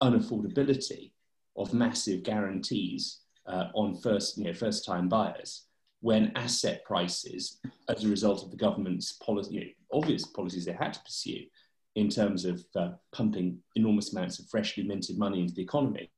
[0.03, 1.11] unaffordability
[1.57, 5.65] of massive guarantees uh, on first, you know, first-time buyers
[6.01, 10.73] when asset prices, as a result of the government's policy, you know, obvious policies they
[10.73, 11.45] had to pursue
[11.95, 16.11] in terms of uh, pumping enormous amounts of freshly minted money into the economy,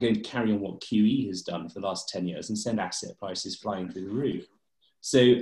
[0.00, 2.78] going to carry on what QE has done for the last 10 years and send
[2.78, 4.44] asset prices flying through the roof.
[5.00, 5.36] So,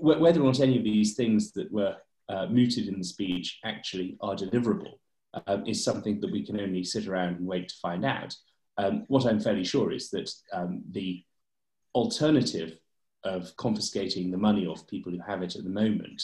[0.00, 1.96] whether or not any of these things that were
[2.28, 4.94] uh, mooted in the speech actually are deliverable
[5.46, 8.34] um, is something that we can only sit around and wait to find out.
[8.78, 11.24] Um, what I'm fairly sure is that um, the
[11.94, 12.78] alternative
[13.24, 16.22] of confiscating the money of people who have it at the moment,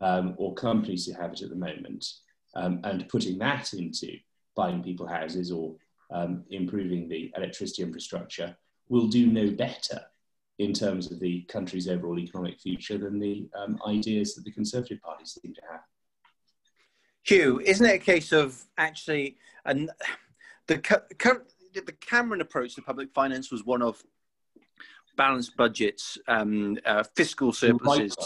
[0.00, 2.06] um, or companies who have it at the moment,
[2.54, 4.16] um, and putting that into
[4.54, 5.74] buying people houses or
[6.12, 8.56] um, improving the electricity infrastructure,
[8.88, 10.00] will do no better
[10.58, 15.00] in terms of the country's overall economic future than the um, ideas that the Conservative
[15.00, 15.80] Party seem to have.
[17.22, 19.90] Hugh, isn't it a case of actually, and
[20.66, 20.76] the
[21.74, 24.02] the Cameron approach to public finance was one of
[25.16, 28.16] balanced budgets, um, uh, fiscal surpluses,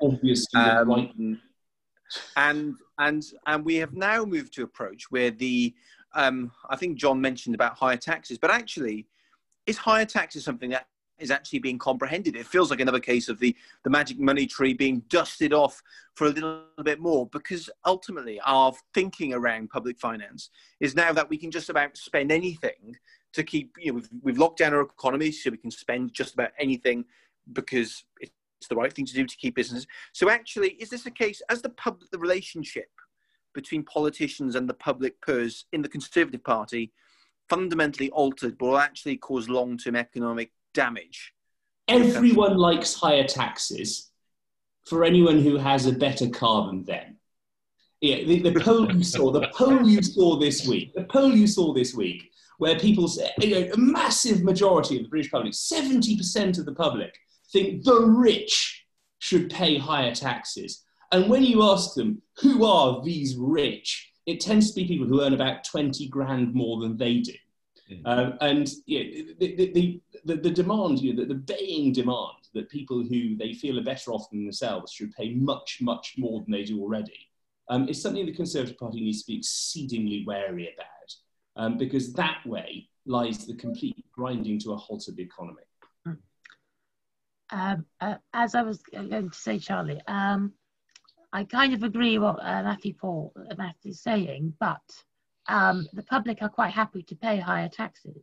[0.00, 1.40] obviously, um,
[2.36, 5.74] and and and we have now moved to approach where the
[6.14, 9.08] um, I think Jon mentioned about higher taxes, but actually,
[9.66, 10.86] is higher taxes something that
[11.22, 12.36] is actually being comprehended.
[12.36, 15.82] It feels like another case of the, the magic money tree being dusted off
[16.14, 21.30] for a little bit more because ultimately our thinking around public finance is now that
[21.30, 22.96] we can just about spend anything
[23.32, 26.34] to keep, you know, we've, we've locked down our economy so we can spend just
[26.34, 27.04] about anything
[27.52, 29.86] because it's the right thing to do to keep business.
[30.12, 32.90] So actually, is this a case as the public, the relationship
[33.54, 36.92] between politicians and the public purse in the Conservative Party
[37.48, 41.32] fundamentally altered, but will actually cause long-term economic damage.
[41.88, 44.10] Everyone likes higher taxes
[44.86, 47.16] for anyone who has a better car than them.
[48.00, 51.46] Yeah, the, the poll you saw, the poll you saw this week, the poll you
[51.46, 55.52] saw this week, where people say, you know, a massive majority of the British public,
[55.52, 57.14] 70% of the public,
[57.52, 58.84] think the rich
[59.18, 60.84] should pay higher taxes.
[61.12, 64.10] And when you ask them, who are these rich?
[64.26, 67.34] It tends to be people who earn about 20 grand more than they do.
[67.94, 68.00] Mm.
[68.04, 69.02] Um, and yeah,
[69.38, 73.52] the, the, the, the, demand, you know, the, the baying demand that people who they
[73.52, 77.28] feel are better off than themselves should pay much, much more than they do already
[77.68, 81.14] um, is something the Conservative Party needs to be exceedingly wary about,
[81.56, 85.62] um, because that way lies the complete grinding to a halt of the economy.
[87.50, 90.54] Um, uh, as I was going to say, Charlie, um,
[91.34, 94.80] I kind of agree what uh, Matthew Paul uh, Matthew is saying, but
[95.48, 98.22] um, the public are quite happy to pay higher taxes.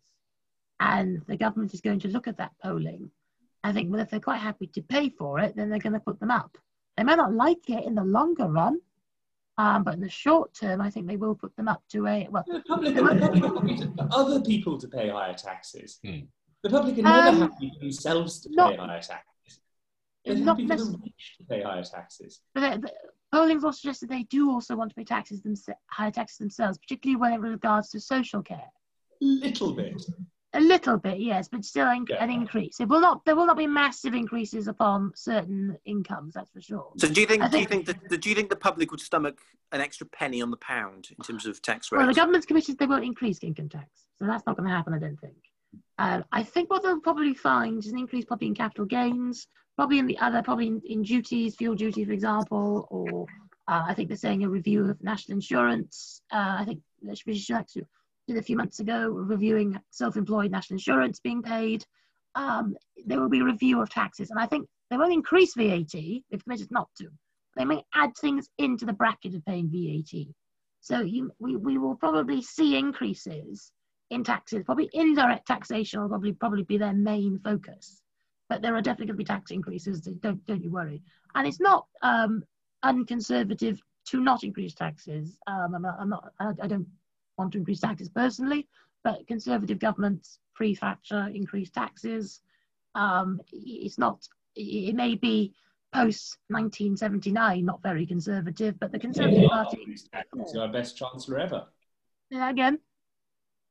[0.79, 3.11] And the government is going to look at that polling.
[3.63, 5.99] I think, well, if they're quite happy to pay for it, then they're going to
[5.99, 6.57] put them up.
[6.95, 8.79] They may not like it in the longer run,
[9.57, 12.27] um, but in the short term, I think they will put them up to a
[12.29, 12.45] well.
[12.47, 15.99] The public, the public other people to pay higher taxes.
[16.05, 16.19] Hmm.
[16.63, 19.59] The public are never um, happy themselves to not, pay higher taxes.
[20.23, 22.41] They're not happy for the rich to pay higher taxes.
[22.53, 22.91] But the,
[23.31, 25.53] Oh, Polling's also suggested they do also want to pay taxes them,
[25.87, 28.71] higher taxes themselves, particularly when it regards to social care.
[29.21, 30.01] A little bit.
[30.53, 32.23] A little bit, yes, but still an, yeah.
[32.23, 32.79] an increase.
[32.79, 33.23] It will not.
[33.23, 36.33] There will not be massive increases upon certain incomes.
[36.33, 36.91] That's for sure.
[36.97, 37.51] So, do you think?
[37.51, 38.19] do you think that?
[38.19, 39.37] Do you think the public would stomach
[39.71, 41.99] an extra penny on the pound in terms of tax rate?
[41.99, 44.95] Well, the government's committed they won't increase income tax, so that's not going to happen.
[44.95, 45.35] I don't think.
[45.97, 49.99] Uh, I think what they'll probably find is an increase probably in capital gains, probably
[49.99, 53.25] in the other, probably in, in duties, fuel duty, for example, or
[53.67, 56.21] uh, I think they're saying a review of national insurance.
[56.31, 61.41] Uh, I think the British did a few months ago reviewing self-employed national insurance being
[61.41, 61.85] paid.
[62.35, 65.91] Um, there will be a review of taxes, and I think they won't increase VAT.
[65.93, 67.09] They've committed not to.
[67.55, 70.27] They may add things into the bracket of paying VAT.
[70.81, 73.71] So you, we, we will probably see increases
[74.09, 74.63] in taxes.
[74.65, 78.01] Probably indirect taxation will probably probably be their main focus
[78.49, 80.01] but there are definitely going to be tax increases.
[80.01, 81.01] Don't don't you worry.
[81.35, 82.43] And it's not um,
[82.83, 85.37] unconservative to not increase taxes.
[85.47, 86.87] Um, I'm not, I'm not I, I don't
[87.37, 88.67] want to increase taxes personally,
[89.03, 92.41] but conservative governments pre-Thatcher increased taxes.
[92.95, 94.27] Um, it's not.
[94.55, 95.53] It may be
[95.93, 99.95] post 1979 not very conservative, but the Conservative Ken Party.
[100.57, 101.65] Our best chancellor ever.
[102.29, 102.79] Yeah, again,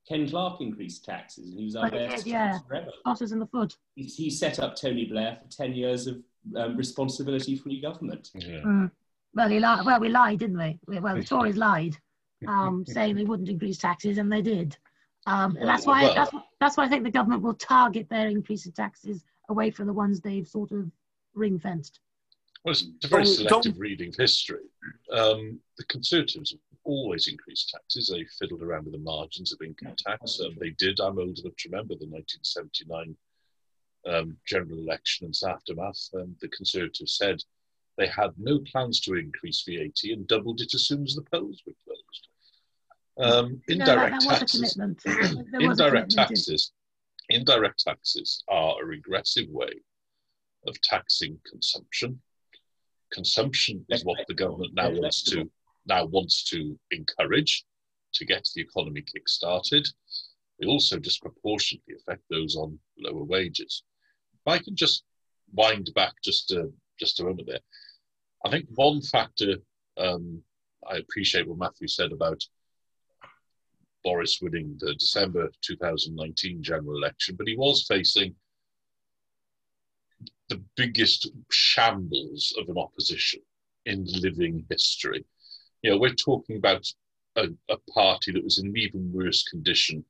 [0.08, 2.52] Ken Clarke increased taxes, and he was our But best did, yeah.
[2.52, 3.34] chancellor ever.
[3.34, 3.76] in the foot.
[3.94, 6.16] He, he set up Tony Blair for ten years of
[6.56, 8.30] um, responsibility-free government.
[8.34, 8.60] Yeah.
[8.64, 8.90] Mm.
[9.34, 9.84] Well, he lied.
[9.84, 10.78] Well, we lied, didn't we?
[10.86, 11.96] We- Well, the Tories lied,
[12.46, 14.76] um, saying they wouldn't increase taxes, and they did.
[15.26, 18.28] Um, and that's why Well- that's, that's why I think the government will target their
[18.28, 20.90] increase in taxes away from the ones they've sort of
[21.34, 22.00] ring fenced.
[22.64, 24.64] Well, it's a very Don't- selective don't- reading of history.
[25.12, 28.08] Um, the Conservatives have always increased taxes.
[28.08, 30.40] They fiddled around with the margins of income tax.
[30.40, 30.98] Um, they did.
[31.00, 33.16] I'm old enough to remember the 1979
[34.06, 36.08] um, general election and its aftermath.
[36.14, 37.42] Um, the Conservatives said
[37.96, 41.62] they had no plans to increase VAT and doubled it as soon as the polls
[41.66, 42.28] were closed.
[43.20, 45.02] Um, No, indirect that taxes commitment.
[45.04, 46.72] There was a indirect taxes
[47.28, 49.72] indirect taxes are a regressive way
[50.66, 52.20] of taxing consumption
[53.12, 55.50] consumption is what the government now wants to
[55.88, 57.64] now wants to encourage
[58.14, 59.86] to get the economy kick-started.
[60.58, 63.82] They also disproportionately affect those on lower wages.
[64.34, 65.04] If i can just
[65.52, 67.60] wind back just a just a moment there.
[68.44, 69.56] I think one factor
[69.96, 70.42] um,
[70.88, 72.40] i appreciate what matthew said about
[74.04, 78.34] Boris winning the December 2019 general election, but he was facing
[80.48, 83.40] the biggest shambles of an opposition
[83.86, 85.24] in living history.
[85.82, 86.86] You know, we're talking about
[87.36, 90.04] a, a party that was in even worse condition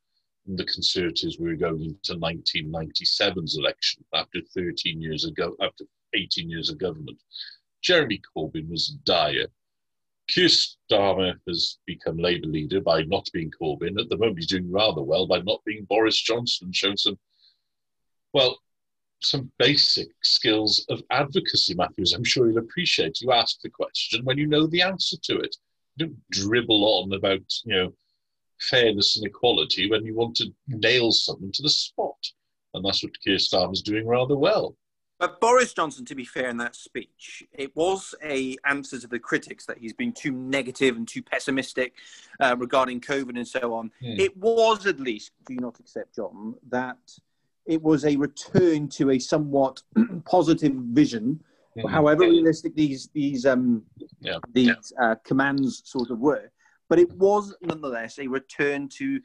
[0.46, 6.70] than the Conservatives were going into 1997's election after 13 years ago, after 18 years
[6.70, 7.18] of government.
[7.82, 9.46] Jeremy Corbyn was dire.
[10.28, 14.00] Keir Starmer has become Labour leader by not being Corbyn.
[14.00, 17.18] At the moment, he's doing rather well by not being Boris Johnson, showing some,
[18.32, 18.58] well,
[19.20, 22.12] some basic skills of advocacy, Matthews.
[22.12, 23.20] I'm sure you'll appreciate.
[23.20, 25.56] You ask the question when you know the answer to it.
[25.96, 27.92] You don't dribble on about, you know,
[28.60, 32.16] fairness and equality when you want to nail something to the spot.
[32.74, 34.76] And that's what Keir Starmer's doing rather well.
[35.18, 39.18] But Boris Johnson, to be fair, in that speech, it was a answer to the
[39.18, 41.94] critics that he's been too negative and too pessimistic
[42.38, 43.90] uh, regarding COVID and so on.
[44.00, 44.14] Hmm.
[44.16, 46.98] It was at least, do you not accept, Jon, that
[47.68, 49.82] it was a return to a somewhat
[50.24, 51.40] positive vision,
[51.76, 51.90] Mhm.
[51.90, 53.84] however realistic these these um,
[54.20, 54.38] Yeah.
[54.52, 56.50] these Uh, commands sort of were.
[56.88, 59.20] But it was nonetheless a return to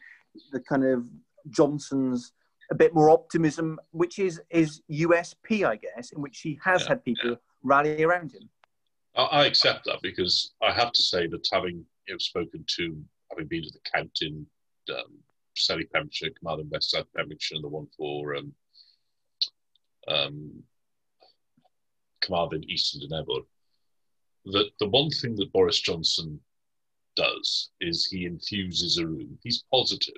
[0.51, 1.09] the kind of
[1.49, 2.33] Johnson's
[2.71, 6.89] a bit more optimism, which is his USP, I guess, in which he has Yeah,
[6.89, 8.49] had people rally around him.
[9.15, 12.83] I, I accept that because I have to say that having you know, spoken to,
[13.29, 14.45] having been at the count in
[14.89, 15.13] um,
[15.55, 18.53] Surrey, Pembrokeshire, Carmarthen West South Pembrokeshire, and the one for um,
[20.07, 20.63] um,
[22.21, 23.45] Carmarthen East and Dinefwr,
[24.45, 26.39] that the one thing that Boris Johnson
[27.15, 29.37] does is he infuses a room.
[29.43, 30.15] He's positive.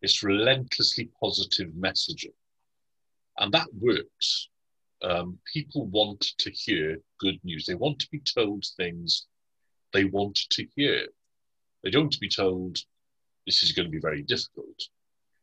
[0.00, 2.34] It's relentlessly positive messaging.
[3.38, 4.48] And that works.
[5.02, 7.66] Um, people want to hear good news.
[7.66, 9.26] They want to be told things
[9.92, 11.06] they want to hear.
[11.82, 12.78] They don't want to be told
[13.46, 14.80] this is going to be very difficult.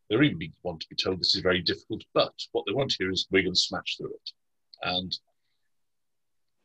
[0.10, 2.98] They really want to be told this is very difficult, but what they want to
[2.98, 4.32] hear is we're going to smash through it.
[4.82, 5.18] And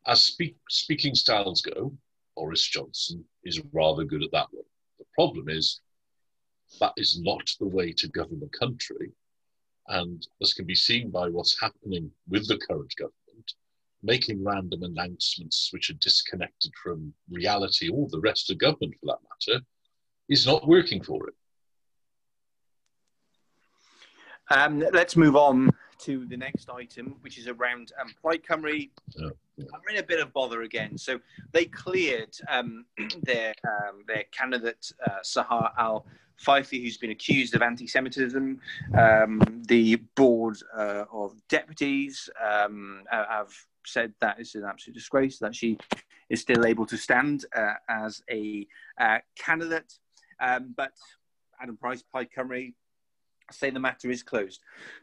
[0.07, 1.92] as speak, speaking styles go,
[2.37, 4.64] Boris Johnson is rather good at that one.
[4.99, 5.81] The problem is
[6.81, 9.12] that is not the way to govern a country.
[9.88, 13.53] And as can be seen by what's happening with the current government,
[14.03, 19.53] making random announcements which are disconnected from reality or the rest of government for that
[19.53, 19.64] matter
[20.29, 21.35] is not working for it.
[24.51, 28.90] Um, let's move on to the next item, which is around um, Plaid Cymru.
[29.17, 29.29] Yeah.
[29.73, 30.98] are in a bit of bother again.
[30.98, 31.19] So
[31.53, 32.85] they cleared um,
[33.23, 36.07] their um, their candidate uh, Sahar Al
[36.44, 38.61] Faifi, who's been accused of anti-Semitism.
[38.98, 43.53] Um, the board uh, of deputies um, have
[43.87, 45.79] said that it's an absolute disgrace that she
[46.29, 48.67] is still able to stand uh, as a
[48.98, 49.98] uh, candidate.
[50.41, 50.93] Um, but
[51.61, 52.73] Adam Price, Plaid Cymru,
[53.51, 54.61] say the matter is closed.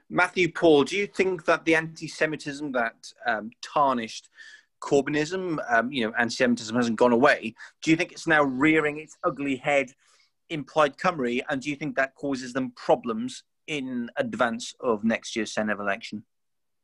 [0.09, 4.29] Matthew Paul, do you think that the anti-Semitism that um, tarnished
[4.81, 7.55] Corbynism, um, you know, anti-Semitism hasn't gone away?
[7.83, 9.91] Do you think it's now rearing its ugly head
[10.49, 15.35] in Plaid Cymru, and do you think that causes them problems in advance of next
[15.35, 16.23] year's Senedd election?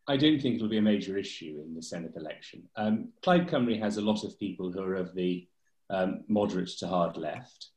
[0.07, 2.63] I don't think it'll be a major issue in the Senedd election.
[2.77, 5.47] Um, Plaid Cymru has a lot of people who are of the
[5.89, 7.71] um, moderate to hard left,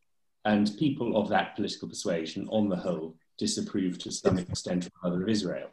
[0.45, 5.23] and people of that political persuasion, on the whole, disapprove to some extent of Mother
[5.23, 5.71] of Israel.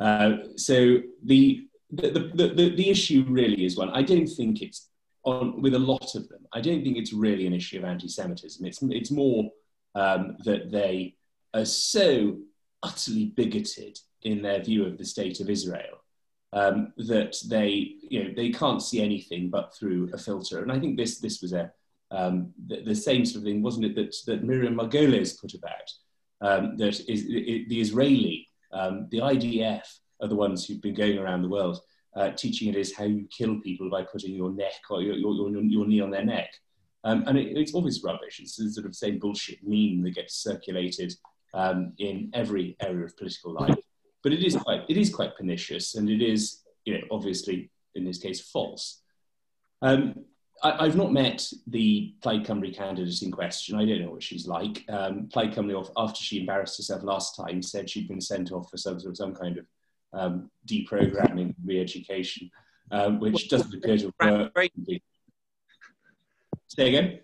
[0.00, 4.88] Uh, so the the, the, the, the issue really is one, I don't think it's
[5.24, 8.64] on with a lot of them, I don't think it's really an issue of anti-Semitism.
[8.64, 9.50] It's, it's more
[9.94, 11.16] um, that they
[11.52, 12.38] are so
[12.82, 16.02] utterly bigoted in their view of the state of Israel
[16.54, 20.62] um, that they, you know, they can't see anything but through a filter.
[20.62, 21.70] And I think this, this was a,
[22.12, 25.90] um, the, the, same sort of thing, wasn't it, that, that Miriam Margolyes put about,
[26.40, 29.86] um, that is, it, the Israeli, um, the IDF
[30.20, 31.80] are the ones who've been going around the world
[32.14, 35.50] uh, teaching it is how you kill people by putting your neck or your, your,
[35.50, 36.50] your, your knee on their neck.
[37.04, 38.38] Um, and it, it's always rubbish.
[38.40, 41.14] It's the sort of same bullshit meme that gets circulated
[41.54, 43.78] um, in every area of political life.
[44.22, 48.04] But it is quite, it is quite pernicious, and it is, you know, obviously in
[48.04, 49.00] this case false.
[49.80, 50.24] Um,
[50.62, 53.76] I, have not met the Plaid Cymru candidate in question.
[53.76, 54.84] I don't know what she's like.
[54.88, 58.76] Um, Plaid Cymru, after she embarrassed herself last time, said she'd been sent off for
[58.76, 59.66] some sort of some kind of
[60.12, 62.50] um, deprogramming, re-education,
[62.90, 64.52] um, which doesn't appear to work.
[66.68, 67.20] Say again.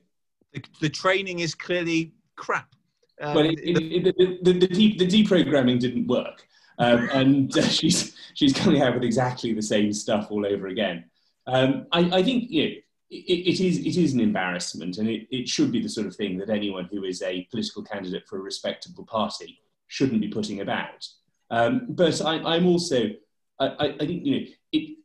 [0.53, 2.75] The, the, training is clearly crap.
[3.21, 6.47] Um, well, it, it, it, the, the, de- the, deprogramming didn't work,
[6.79, 11.05] um, and uh, she's she's coming out with exactly the same stuff all over again.
[11.47, 12.75] Um, I, I, think you know,
[13.11, 16.37] it, is it is an embarrassment, and it, it should be the sort of thing
[16.39, 21.07] that anyone who is a political candidate for a respectable party shouldn't be putting about.
[21.51, 23.11] Um, but I, am also,
[23.59, 24.99] I, I, think, you know, it,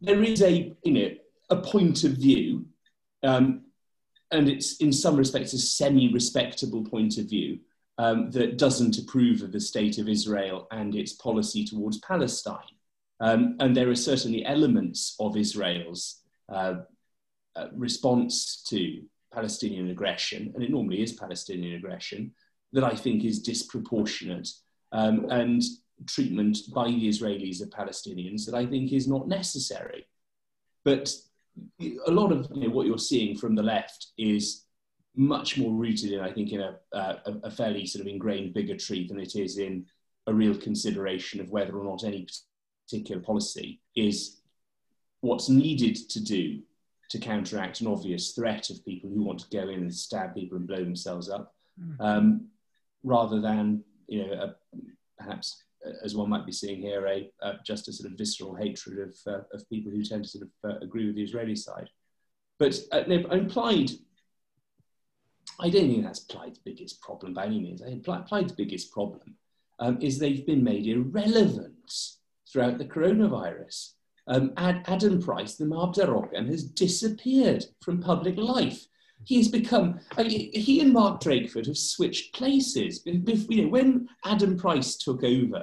[0.00, 1.10] there is a, you know,
[1.50, 2.66] a point of view,
[3.22, 3.62] um,
[4.32, 7.60] and it's in some respects a semi-respectable point of view
[7.98, 12.75] um, that doesn't approve of the state of Israel and its policy towards Palestine.
[13.20, 16.74] Um, and there are certainly elements of Israel's uh,
[17.54, 19.02] uh, response to
[19.32, 22.32] Palestinian aggression, and it normally is Palestinian aggression,
[22.72, 24.48] that I think is disproportionate
[24.92, 25.62] um, and
[26.06, 30.06] treatment by the Israelis of Palestinians that I think is not necessary.
[30.84, 31.12] But
[32.06, 34.64] a lot of you know, what you're seeing from the left is
[35.16, 39.06] much more rooted in, I think, in a, a, a, fairly sort of ingrained bigotry
[39.08, 39.86] than it is in
[40.26, 42.26] a real consideration of whether or not any
[42.88, 44.40] particular policy is
[45.20, 46.60] what's needed to do
[47.10, 50.56] to counteract an obvious threat of people who want to go in and stab people
[50.58, 51.54] and blow themselves up.
[51.80, 52.00] Mm.
[52.00, 52.48] Um,
[53.04, 54.54] rather than you know a,
[55.18, 55.62] perhaps
[56.02, 59.16] as one might be seeing here a, a, just a sort of visceral hatred of
[59.32, 61.88] uh, of people who tend to sort of uh, agree with the Israeli side.
[62.58, 63.90] But uh, no, implied.
[65.60, 67.80] I don't think that's Plaid's biggest problem by any means.
[67.82, 69.36] I think Plaid's biggest problem
[69.78, 71.92] um, is they've been made irrelevant
[72.56, 73.90] throughout the coronavirus.
[74.28, 78.86] Um, Ad, Adam Price, the Mab Darogan, has disappeared from public life
[79.24, 83.02] he's become, I mean, he and Mark Drakeford have switched places.
[83.04, 85.62] When Adam Price took over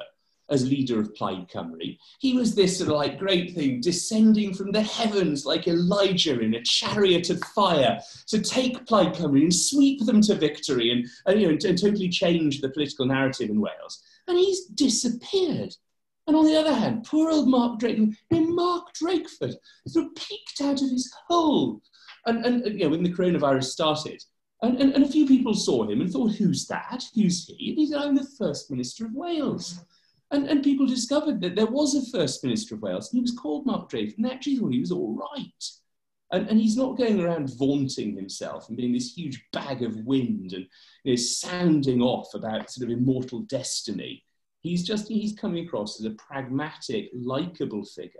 [0.49, 4.71] as leader of Plaid Cymru, he was this sort of like great thing, descending from
[4.71, 10.05] the heavens like Elijah in a chariot of fire to take Plaid Cymru and sweep
[10.05, 14.03] them to victory and, and you know, and totally change the political narrative in Wales.
[14.27, 15.75] And he's disappeared.
[16.25, 19.55] And on the other hand, poor old Mark Drakeford, Mark Drakeford
[19.87, 21.81] sort of peeked out of his hole
[22.25, 24.23] and, and you know, when the coronavirus started,
[24.61, 27.03] and, and, and, a few people saw him and thought, who's that?
[27.15, 27.71] Who's he?
[27.71, 29.83] And he said, I'm the First Minister of Wales.
[30.31, 33.37] And, and people discovered that there was a First Minister of Wales, and he was
[33.37, 35.63] called Mark Drake, and they actually thought he was all right.
[36.31, 40.53] And, and he's not going around vaunting himself and being this huge bag of wind
[40.53, 40.65] and
[41.03, 44.23] you know, sounding off about sort of immortal destiny.
[44.63, 48.19] He's just, he's coming across as a pragmatic, likable figure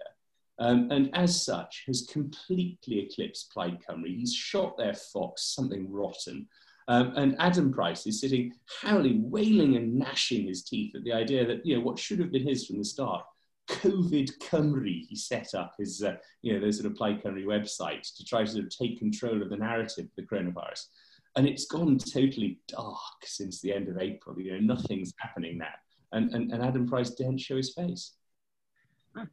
[0.59, 4.15] um, and as such has completely eclipsed Plaid Cymru.
[4.15, 6.47] He's shot their fox something rotten.
[6.87, 11.45] Um, and Adam Price is sitting howling, wailing and gnashing his teeth at the idea
[11.45, 13.25] that, you know, what should have been his from the start,
[13.69, 18.15] COVID Cymru, he set up his, uh, you know, those sort of Plaid Cymru websites
[18.17, 20.87] to try to sort of take control of the narrative of the coronavirus.
[21.35, 24.39] And it's gone totally dark since the end of April.
[24.39, 25.73] You know, nothing's happening now.
[26.14, 28.14] And, and, and Adam Price didn't show his face.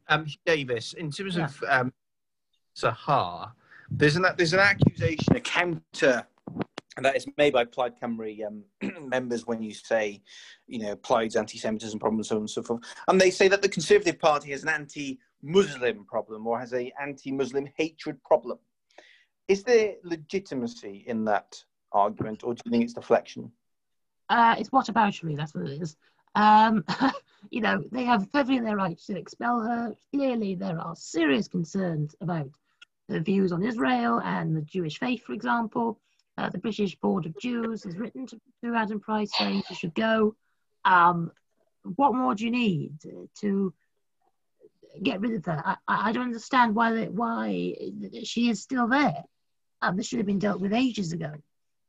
[0.09, 1.45] Um, Davis, in terms yeah.
[1.45, 1.93] of um,
[2.75, 3.51] Sahar,
[3.89, 6.27] there's an there's an accusation, a counter
[6.97, 8.63] that is made by Plaid Cymru um,
[9.07, 10.21] members when you say,
[10.67, 13.61] you know, Plaid's anti-Semitism problem, and so on and so forth, and they say that
[13.61, 18.59] the Conservative Party has an anti-Muslim problem or has a anti-Muslim hatred problem.
[19.47, 23.51] Is there legitimacy in that argument, or do you think it's deflection?
[24.29, 25.35] Uh, it's whataboutery.
[25.35, 25.97] That's what it is.
[26.35, 26.83] Um,
[27.49, 29.95] you know, they have perfectly their right to expel her.
[30.13, 32.49] Clearly, there are serious concerns about
[33.09, 35.99] her views on Israel and the Jewish faith, for example.
[36.37, 39.93] Uh, the British Board of Jews has written to, to Adam Price saying she should
[39.93, 40.35] go.
[40.85, 41.31] Um,
[41.95, 42.93] what more do you need
[43.41, 43.73] to
[45.03, 45.61] get rid of her?
[45.65, 47.75] I, I don't understand why why
[48.23, 49.23] she is still there.
[49.81, 51.33] Um, this should have been dealt with ages ago,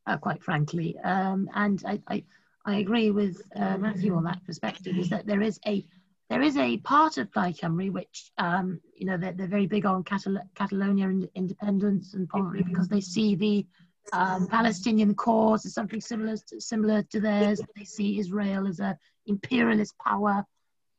[0.07, 0.97] uh, quite frankly.
[0.99, 2.23] Um, and I, I,
[2.65, 4.97] I, agree with uh, Matthew on that perspective.
[4.97, 5.85] Is that there is a
[6.29, 9.85] there is a part of Plaid Cymru which um, you know they're, they're very big
[9.85, 13.65] on Catal- Catalonia and independence, and probably because they see the
[14.11, 17.61] um, Palestinian cause as something similar to, similar to theirs.
[17.75, 20.45] They see Israel as a imperialist power.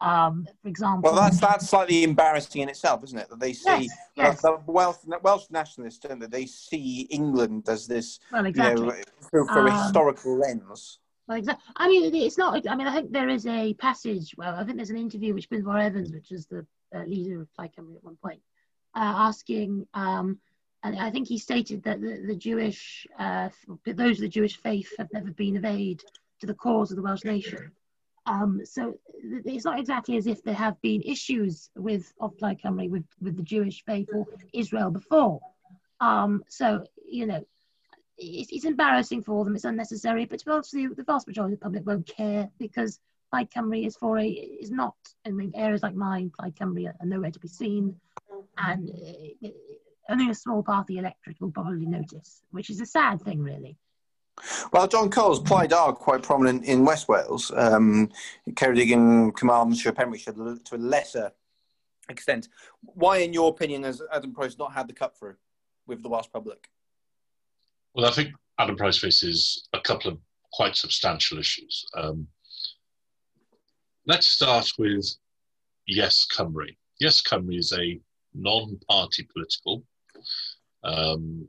[0.00, 1.12] Um, for example.
[1.12, 3.30] Well, that's that's slightly embarrassing in itself, isn't it?
[3.30, 4.42] That they see yes, yes.
[4.42, 6.26] the Welsh Welsh nationalists, don't they?
[6.26, 8.82] They see England as this, well, exactly.
[8.82, 8.94] you know,
[9.30, 10.98] through, through a historical lens.
[11.30, 11.64] Exactly.
[11.76, 12.68] I mean, it's not.
[12.68, 14.34] I mean, I think there is a passage.
[14.36, 17.52] Well, I think there's an interview which Gwynfor Evans, which is the uh, leader of
[17.54, 18.40] Plaid Cymru at one point,
[18.94, 20.38] uh, asking, um,
[20.82, 23.48] and I think he stated that the, the Jewish, uh,
[23.86, 26.02] those of the Jewish faith have never been of aid
[26.40, 27.72] to the cause of the Welsh nation.
[28.26, 32.90] Um, so it's not exactly as if there have been issues with of Plaid Cymru
[32.90, 35.40] with, with the Jewish faith or Israel before.
[36.00, 37.46] Um, so you know,
[38.18, 39.54] it's, it's embarrassing for them.
[39.54, 40.42] It's unnecessary, but
[40.72, 43.00] you, the vast majority of the public won't care because
[43.32, 44.96] Plaid Cymru is for a is not.
[45.26, 47.96] I mean, areas like mine, Plaid Cymru, are nowhere to be seen,
[48.58, 49.48] and uh,
[50.08, 53.42] only a small part of the electorate will probably notice, which is a sad thing,
[53.42, 53.76] really.
[54.72, 58.10] Well, Jon Coles Plaid are quite prominent in West Wales, um,
[58.50, 61.32] Ceredigion, Carmarthenshire, Pembrokeshire to a lesser
[62.08, 62.48] extent.
[62.82, 65.36] Why, in your opinion, has Adam Price not had the cut through
[65.86, 66.68] with the Welsh public?
[67.94, 70.18] Well, I think Adam Price faces a couple of
[70.52, 71.84] quite substantial issues.
[71.96, 72.26] Um,
[74.06, 75.06] let's start with
[75.86, 76.74] Yes Cymru.
[76.98, 78.00] Yes Cymru is a
[78.34, 79.84] non-party political
[80.82, 81.48] um,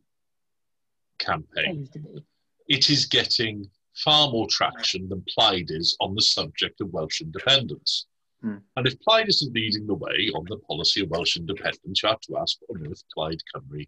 [1.17, 1.79] campaign.
[1.79, 2.25] Used to be.
[2.67, 8.07] It is getting far more traction than Plaid is on the subject of Welsh independence.
[8.41, 8.57] Hmm.
[8.75, 12.21] And if Plaid isn't leading the way on the policy of Welsh independence, you have
[12.21, 13.87] to ask what on earth Plaid Cymru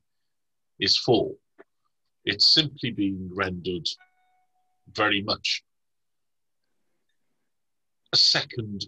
[0.79, 1.35] is for.
[2.29, 3.87] It's simply being rendered
[4.91, 5.63] very much
[8.11, 8.85] a second,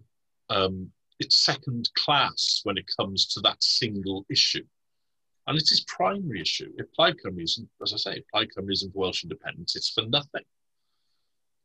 [0.49, 4.65] um, it's second class when it comes to that single issue.
[5.47, 6.73] And it's his primary issue.
[6.77, 10.43] If Cymru isn't, as I say, Cymru isn't for Welsh independence, it's for nothing.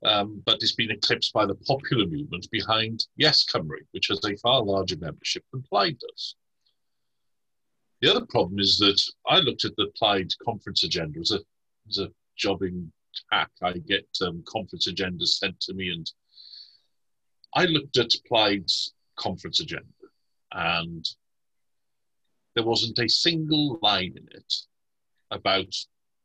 [0.05, 4.37] Um, but it's been eclipsed by the popular movement behind Yes Cymru, which has a
[4.37, 6.37] far larger membership than Plaid does.
[8.01, 11.41] The other problem is that I looked at the Plaid conference agenda as a,
[11.89, 12.91] as a jobbing
[13.31, 13.51] hack.
[13.63, 16.11] I get um, conference agendas sent to me, and
[17.55, 19.87] I looked at Plaid's conference agenda,
[20.53, 21.09] and
[22.55, 24.55] there wasn't a single line in it
[25.31, 25.75] about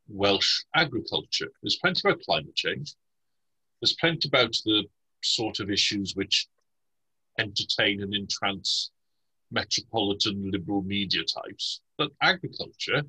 [0.08, 1.50] Welsh agriculture.
[1.62, 2.94] There's plenty about climate change.
[3.80, 4.84] There's plenty about the
[5.22, 6.48] sort of issues which
[7.38, 8.90] entertain and entrance
[9.50, 11.80] metropolitan liberal media types.
[11.98, 13.02] But agriculture,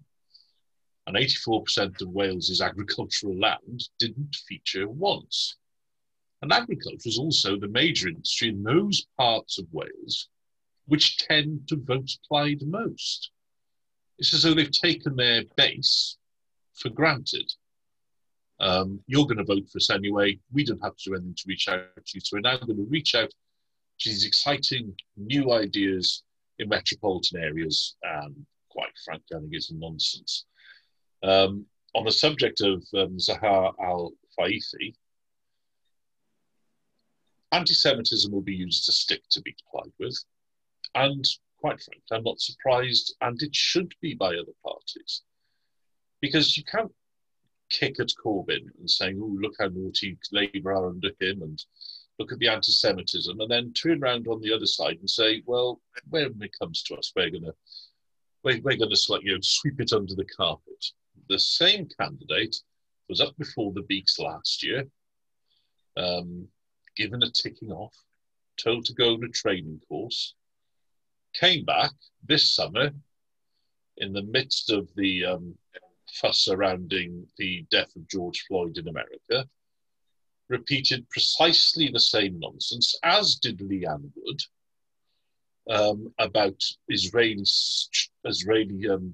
[1.08, 5.58] and 84% of Wales' agricultural land, didn't feature once.
[6.42, 10.30] And agriculture is also the major industry in those parts of Wales
[10.92, 13.32] which tend to vote Plaid most.
[14.18, 16.18] It's as though they've taken their base
[16.76, 17.50] for granted.
[18.60, 20.38] Um, you're going to vote for us anyway.
[20.52, 22.22] We don't have to do anything to reach out to you.
[22.22, 23.32] So we're now going to reach out
[24.02, 26.24] to these exciting new ideas
[26.60, 27.96] in metropolitan areas.
[28.04, 30.46] And quite frankly, I think it's nonsense.
[31.24, 34.96] Um, on the subject of um, Sahar Al Faifi,
[37.52, 40.18] anti Semitism will be used as a stick to be Plaid with.
[40.96, 41.26] And
[41.58, 45.22] quite frankly, I'm not surprised, and it should be by other parties.
[46.22, 46.92] Because you can't
[47.70, 51.64] kick at Corbyn and saying, oh, look how naughty Labour are under him, and
[52.20, 55.44] look at the anti Semitism, and then turn around on the other side and say,
[55.46, 57.54] well, when it comes to us, we're going to
[58.44, 60.86] we're, we're going to you know, sweep it under the carpet.
[61.30, 62.56] The same candidate
[63.10, 64.86] was up before the Beaks last year,
[65.98, 66.48] um,
[66.96, 67.96] given a ticking off,
[68.58, 70.36] told to go on a training course,
[71.34, 71.92] came back
[72.24, 72.92] this summer
[73.98, 75.56] in the midst of the um,
[76.14, 79.48] fuss surrounding the death of George Floyd in America,
[80.50, 84.42] repeated precisely the same nonsense, as did Leanne Wood,
[85.70, 87.46] um, about Israeli,
[88.26, 89.14] Israeli um,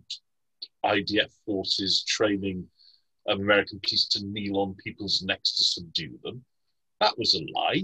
[0.88, 2.67] IDF forces training
[3.27, 6.43] American police to kneel on people's necks to subdue them.
[7.01, 7.83] That was a lie.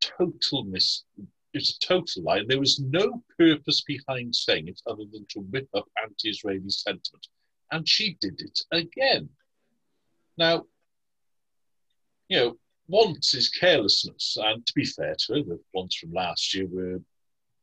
[0.00, 1.04] total mis.
[1.54, 2.42] It's a total lie.
[2.46, 7.28] There was no purpose behind saying it other than to whip up anti-Israeli sentiment,
[7.70, 9.28] and she did it again.
[10.36, 10.64] Now,
[12.28, 12.58] you know,
[12.88, 17.00] once is carelessness, and to be fair to her, the ones from last year were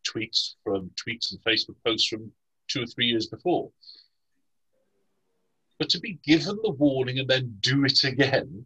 [0.07, 2.31] tweets from tweets and Facebook posts from
[2.67, 3.71] two or three years before.
[5.79, 8.65] But to be given the warning and then do it again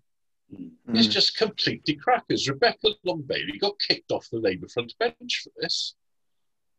[0.54, 0.72] mm.
[0.94, 2.50] is just completely crackers.
[2.50, 5.96] Rebecca Long Bailey got kicked off the Labour front bench for this.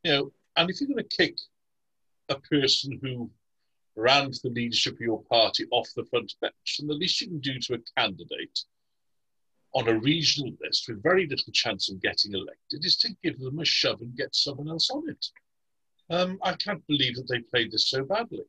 [0.04, 1.36] You know, and if you're going to kick
[2.28, 3.30] a person who
[3.96, 7.28] ran for the leadership of your party off the front bench, then the least you
[7.28, 8.60] can do to a candidate
[9.74, 13.58] on a regional list with very little chance of getting elected is to give them
[13.58, 15.26] a shove and get someone else on it.
[16.10, 18.44] Um, I can't believe that they played this so badly.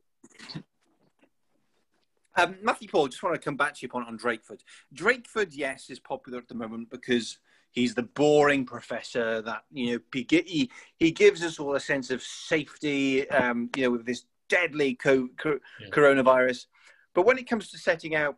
[2.36, 4.60] Um, Matthew Paul, just want to come back to your point on Drakeford.
[4.94, 7.38] Drakeford, yes, is popular at the moment because
[7.72, 12.22] he's the boring professor that you know he he gives us all a sense of
[12.22, 15.88] safety, um, you know, with this deadly co- co- yeah.
[15.90, 16.66] coronavirus.
[17.14, 18.36] But when it comes to setting out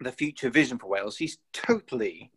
[0.00, 2.30] the future vision for Wales, he's totally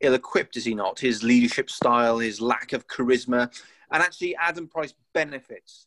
[0.00, 0.98] ill-equipped, is he not?
[0.98, 3.50] His leadership style, his lack of charisma,
[3.90, 5.86] and actually Adam Price benefits.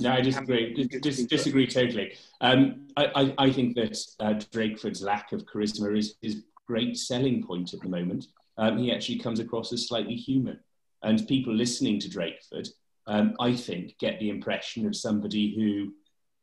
[0.00, 0.74] No, I disagree.
[0.74, 2.12] Dis- disagree totally.
[2.40, 7.42] Um, I, I, I, think that uh, Drakeford's lack of charisma is his great selling
[7.42, 8.26] point at the moment.
[8.56, 10.58] Um, he actually comes across as slightly human,
[11.02, 12.68] and people listening to Drakeford,
[13.06, 15.92] um, I think, get the impression of somebody who,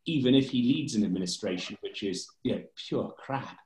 [0.06, 3.58] even if he leads an administration which is you know, pure crap,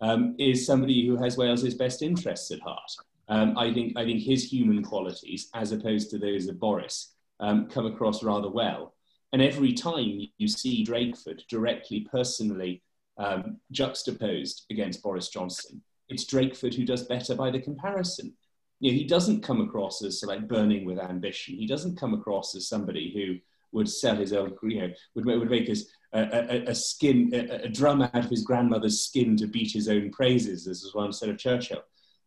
[0.00, 2.90] um, is somebody who has Wales's best interests at heart.
[3.28, 7.68] Um, I think I think his human qualities, as opposed to those of Boris, um,
[7.68, 8.93] come across rather well.
[9.34, 12.84] And every time you see Drakeford directly, personally
[13.18, 18.32] um, juxtaposed against Boris Johnson, it's Drakeford who does better by the comparison.
[18.78, 21.56] You know, he doesn't come across as like burning with ambition.
[21.56, 23.40] He doesn't come across as somebody who
[23.76, 27.64] would sell his own, you know, would, would make his a, a, a skin, a,
[27.64, 31.18] a, drum out of his grandmother's skin to beat his own praises, as was once
[31.18, 31.82] said of Churchill.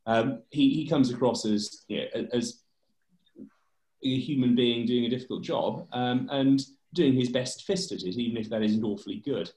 [0.07, 2.63] Um, he, he comes across as, you know, as
[4.03, 6.65] a human being doing a difficult job um, and
[6.97, 9.49] doing his best fist at it, even if that isn't awfully good.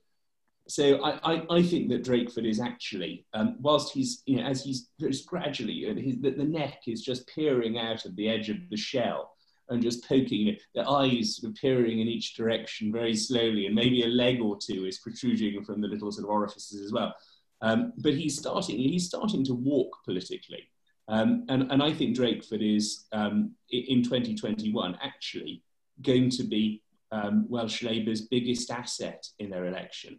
[0.69, 4.63] So I, I, I think that Drakeford is actually, um, whilst he's, you know, as
[4.63, 8.59] he's just gradually, his, the, the neck is just peering out of the edge of
[8.71, 9.33] the shell
[9.69, 10.63] and just poking it.
[10.75, 14.85] The eyes are peering in each direction very slowly, and maybe a leg or two
[14.85, 17.15] is protruding from the little sort of orifices as well.
[17.63, 20.69] Um, but he's starting, he's starting to walk politically.
[21.09, 25.63] Um, and, and I think Drakeford is, um, in 2021, actually
[26.03, 26.83] going to be
[27.13, 30.19] um, Welsh Labour's biggest asset in their election.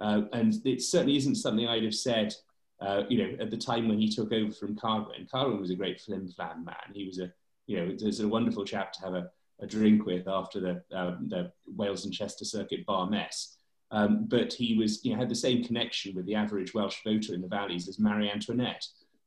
[0.00, 2.34] Uh, and it certainly isn't something I'd have said,
[2.80, 5.28] uh, you know, at the time when he took over from Carwyn.
[5.30, 6.92] Carwyn was a great flim flam man.
[6.92, 7.32] He was a
[7.66, 9.30] you know, a wonderful chap to have a,
[9.60, 13.56] a drink with after the, um, the Wales and Chester Circuit bar mess.
[13.90, 17.34] Um, but he was, you know, had the same connection with the average Welsh voter
[17.34, 18.84] in the valleys as Marie Antoinette.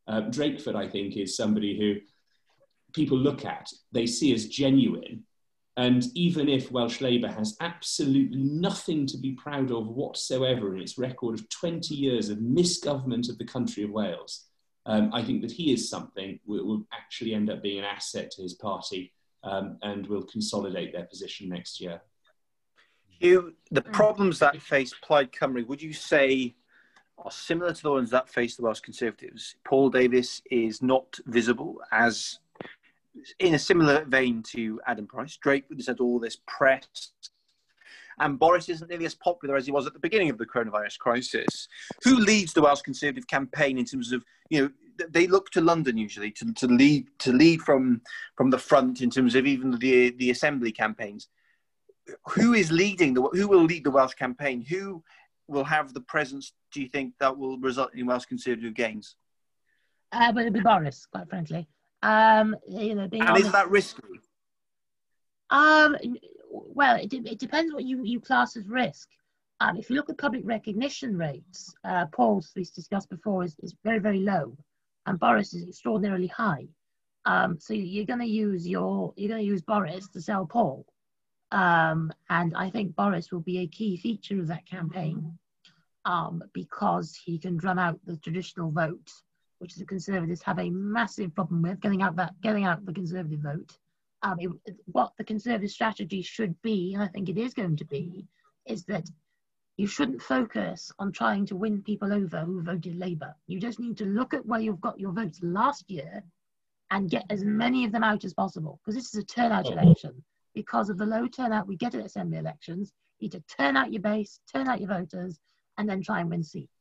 [0.07, 1.95] Uh, Drakeford, I think, is somebody who
[2.93, 5.23] people look at, they see as genuine.
[5.77, 10.97] And even if Welsh Labour has absolutely nothing to be proud of whatsoever in its
[10.97, 14.47] record of 20 years of misgovernment of the country of Wales,
[14.87, 18.31] um, I think that he is something that will actually end up being an asset
[18.31, 19.13] to his party
[19.43, 22.01] um, and will consolidate their position next year.
[23.19, 26.55] You, the problems that face Plaid Cymru, would you say
[27.19, 29.55] are similar to the ones that face the Welsh Conservatives?
[29.63, 32.39] Paul Davies is not visible as
[33.39, 35.37] in a similar vein to Adam Price.
[35.37, 37.11] Drake has had all this press
[38.19, 40.97] and Boris isn't nearly as popular as he was at the beginning of the coronavirus
[40.97, 41.67] crisis.
[42.03, 44.69] Who leads the Welsh Conservative campaign in terms of, you know,
[45.09, 48.01] they look to London usually to, to lead to lead from
[48.35, 51.27] from the front in terms of even the the assembly campaigns.
[52.29, 54.65] Who is leading the who will lead the Welsh campaign?
[54.67, 55.03] Who
[55.47, 56.53] will have the presence?
[56.71, 59.15] Do you think that will result in Welsh Conservative gains?
[60.11, 61.67] Uh, but it'll be Boris, quite frankly.
[62.03, 64.03] Um, you know, and honest, is that risky?
[65.49, 65.97] Um,
[66.49, 69.09] well, it, it depends what you, you class as risk.
[69.59, 73.75] Um, if you look at public recognition rates, uh, Paul's, we discussed before, is, is
[73.83, 74.55] very, very low,
[75.05, 76.67] and Boris is extraordinarily high.
[77.25, 80.85] Um, so you're going to use your you're going to use Boris to sell Paul,
[81.51, 85.37] um, and I think Boris will be a key feature of that campaign
[86.05, 89.11] um, because he can drum out the traditional vote,
[89.59, 93.39] which the Conservatives have a massive problem with getting out that getting out the Conservative
[93.39, 93.77] vote
[94.23, 97.85] um, it, what the Conservative strategy should be, and I think it is going to
[97.85, 98.25] be,
[98.65, 99.09] is that
[99.77, 103.35] you shouldn't focus on trying to win people over who voted Labour.
[103.45, 106.23] You just need to look at where you've got your votes last year
[106.89, 109.73] and get as many of them out as possible because this is a turnout Oh.
[109.73, 110.23] election.
[110.55, 113.93] Because of the low turnout we get at assembly elections, you need to turn out
[113.93, 115.39] your base, turn out your voters,
[115.77, 116.71] and then try and win seats.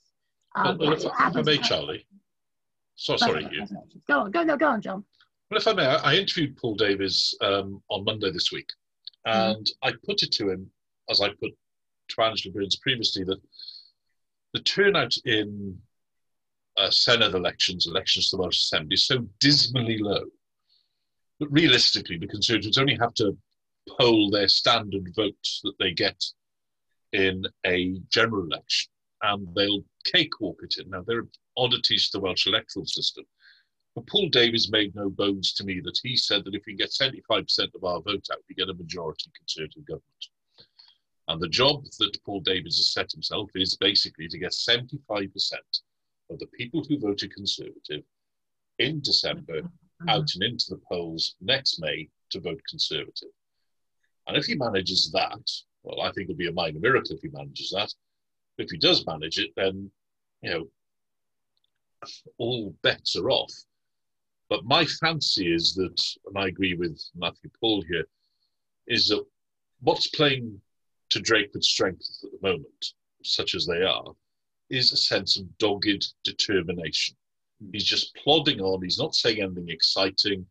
[0.54, 2.06] Um, well, that's if, I may, Charlie.
[2.96, 3.60] So sorry, you.
[3.60, 4.06] happens at.
[4.06, 5.04] Go on, go no, go on, Jon.
[5.50, 8.68] Well, if I may, I interviewed Paul Davies um, on Monday this week,
[9.26, 10.68] and I put it to him,
[11.08, 11.52] as I put
[12.08, 13.40] to Angela Burns previously, that
[14.54, 15.78] the turnout in
[16.78, 20.24] uh, Senedd elections, elections to the Welsh Assembly, is so dismally low
[21.40, 23.36] that realistically, the Conservatives only have to
[23.98, 26.22] poll their standard votes that they get
[27.12, 28.90] in a general election,
[29.22, 30.90] and they'll cakewalk it in.
[30.90, 33.24] Now, there are oddities to the Welsh electoral system.
[33.94, 36.90] But Paul Davies made no bones to me that he said that if we get
[36.90, 40.26] 75% of our vote out, we get a majority Conservative government.
[41.28, 45.30] And the job that Paul Davies has set himself is basically to get 75%
[46.30, 48.02] of the people who voted Conservative
[48.78, 49.62] in December
[50.08, 53.30] out and into the polls next May to vote Conservative.
[54.26, 55.50] And if he manages that,
[55.82, 57.92] well, I think it'll be a minor miracle if he manages that.
[58.58, 59.90] If he does manage it, then,
[60.42, 60.68] you know,
[62.38, 63.52] all bets are off.
[64.48, 68.04] But my fancy is that, and I agree with Matthew Paul here,
[68.86, 69.24] is that
[69.80, 70.60] what's playing
[71.10, 74.14] to Drakeford's strengths at the moment, such as they are,
[74.70, 77.16] is a sense of dogged determination.
[77.60, 77.70] Hmm.
[77.72, 78.82] He's just plodding on.
[78.82, 80.46] He's not saying anything exciting.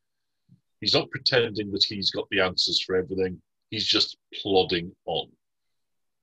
[0.82, 3.42] He's not pretending that he's got the answers for everything.
[3.72, 5.30] He's just plodding on.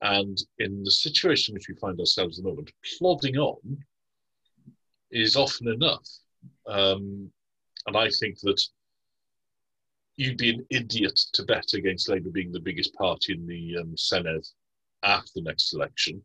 [0.03, 3.77] And in the situation which we find ourselves at the moment, plodding on
[5.11, 6.05] is often enough.
[6.67, 7.31] Um,
[7.87, 8.61] and I think that
[10.17, 13.95] you'd be an idiot to bet against Labour being the biggest party in the um,
[13.95, 14.45] Senedd
[15.03, 16.21] after the next election.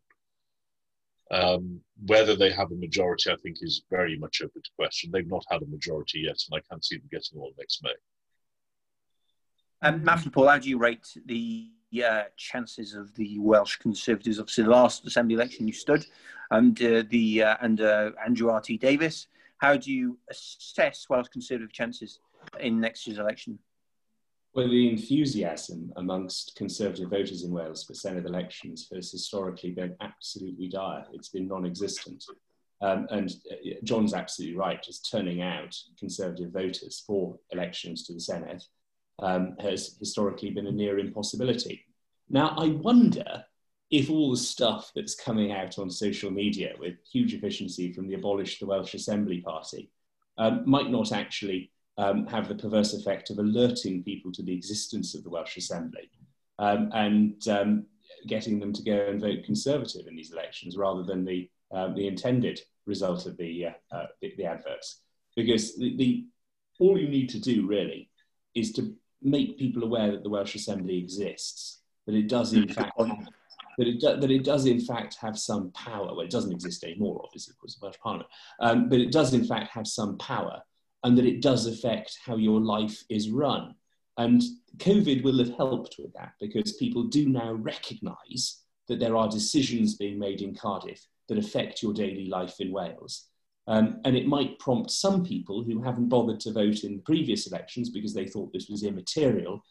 [1.31, 5.09] Um, whether they have a majority, I think, is very much open to question.
[5.11, 7.91] They've not had a majority yet, and I can't see them getting one next May.
[9.81, 14.39] Um, Matthew Paul, how do you rate the uh, chances of the Welsh Conservatives?
[14.39, 16.05] Obviously, the last Assembly election you stood,
[16.51, 18.61] and uh, the uh, and uh, Andrew R.
[18.61, 18.77] T.
[18.77, 19.27] Davies.
[19.57, 22.19] How do you assess Welsh Conservative chances
[22.59, 23.59] in next year's election?
[24.53, 30.67] Well, the enthusiasm amongst Conservative voters in Wales for Senedd elections has historically been absolutely
[30.67, 31.05] dire.
[31.13, 32.23] It's been non existent.
[32.81, 38.19] Um, and uh, Jon's absolutely right, just turning out Conservative voters for elections to the
[38.19, 38.63] Senedd
[39.21, 41.85] um, has historically been a near impossibility.
[42.29, 43.43] Now, I wonder
[43.91, 48.13] if all the stuff that's coming out on social media with huge efficiency from the
[48.13, 49.89] Abolish the Welsh Assembly Party
[50.37, 55.15] um, might not actually um, have the perverse effect of alerting people to the existence
[55.15, 56.09] of the Welsh Assembly
[56.59, 57.85] um, and um,
[58.27, 62.07] getting them to go and vote Conservative in these elections rather than the, uh, the
[62.07, 65.01] intended result of the, uh, uh, the, the, adverts.
[65.35, 66.25] Because the, the,
[66.79, 68.09] all you need to do really
[68.55, 72.93] is to make people aware that the Welsh Assembly exists, that it does in fact
[72.97, 73.27] have,
[73.77, 76.07] that it, do, that it does in fact have some power.
[76.07, 79.45] Well, it doesn't exist anymore, obviously, because of Welsh Parliament, um, but it does in
[79.45, 80.61] fact have some power
[81.03, 83.75] and that it does affect how your life is run.
[84.17, 84.41] And
[84.77, 89.95] COVID will have helped with that because people do now recognise that there are decisions
[89.95, 93.28] being made in Cardiff that affect your daily life in Wales.
[93.69, 97.91] Um, and it might prompt some people who haven't bothered to vote in previous elections
[97.91, 99.63] because they thought this was immaterial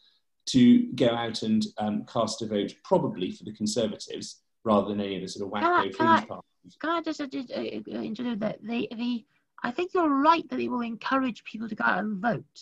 [0.47, 5.17] to go out and um, cast a vote probably for the Conservatives rather than any
[5.17, 6.77] of the sort of wacko fringe parties.
[6.79, 8.59] Can I just uh, uh, introduce that?
[8.63, 9.25] The, the,
[9.63, 12.61] I think you're right that it will encourage people to go out and vote.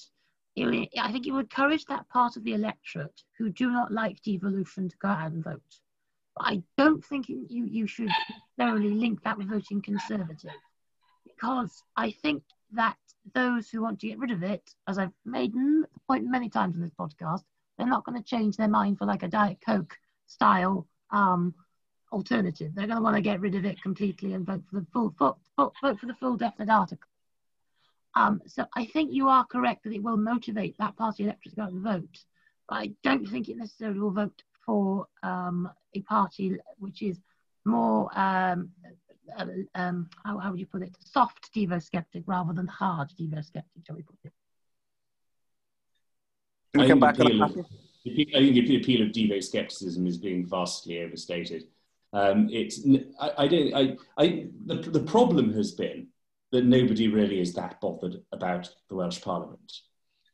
[0.57, 4.23] Will, I think it will encourage that part of the electorate who do not like
[4.23, 5.61] devolution to go out and vote.
[6.35, 8.09] But I don't think you, you should
[8.57, 10.49] necessarily link that with voting Conservative
[11.37, 12.97] because I think that
[13.33, 16.75] those who want to get rid of it, as I've made the point many times
[16.75, 17.43] in this podcast,
[17.77, 21.53] they're not going to change their mind for like a Diet Coke style um,
[22.11, 22.71] alternative.
[22.73, 25.13] They're going to want to get rid of it completely and vote for the full,
[25.17, 27.09] full, full vote for the full definite article.
[28.15, 31.55] Um, so I think you are correct that it will motivate that party electorate to
[31.55, 32.17] go out and vote,
[32.67, 37.19] but I don't think it necessarily will vote for um, a party which is
[37.63, 38.71] more um,
[39.75, 43.85] um, how, how would you put it soft devo skeptic rather than hard devo skeptic
[43.85, 44.33] shall we put it
[46.73, 50.45] Can we come back on of, I think the appeal of devo skepticism is being
[50.45, 51.63] vastly overstated
[52.13, 52.81] um, it's
[53.19, 56.07] I, I don't I, I the, the problem has been
[56.51, 59.71] that nobody really is that bothered about the Welsh Parliament.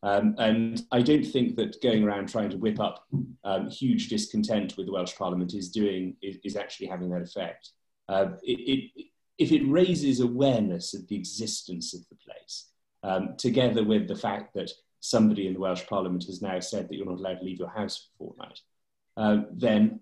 [0.03, 3.07] Um, and I don't think that going around trying to whip up
[3.43, 7.71] um, huge discontent with the Welsh Parliament is doing is, is actually having that effect.
[8.09, 9.05] Uh, it, it,
[9.37, 12.69] if it raises awareness of the existence of the place,
[13.03, 16.95] um, together with the fact that somebody in the Welsh Parliament has now said that
[16.95, 18.59] you're not allowed to leave your house for a fortnight,
[19.17, 19.99] um, then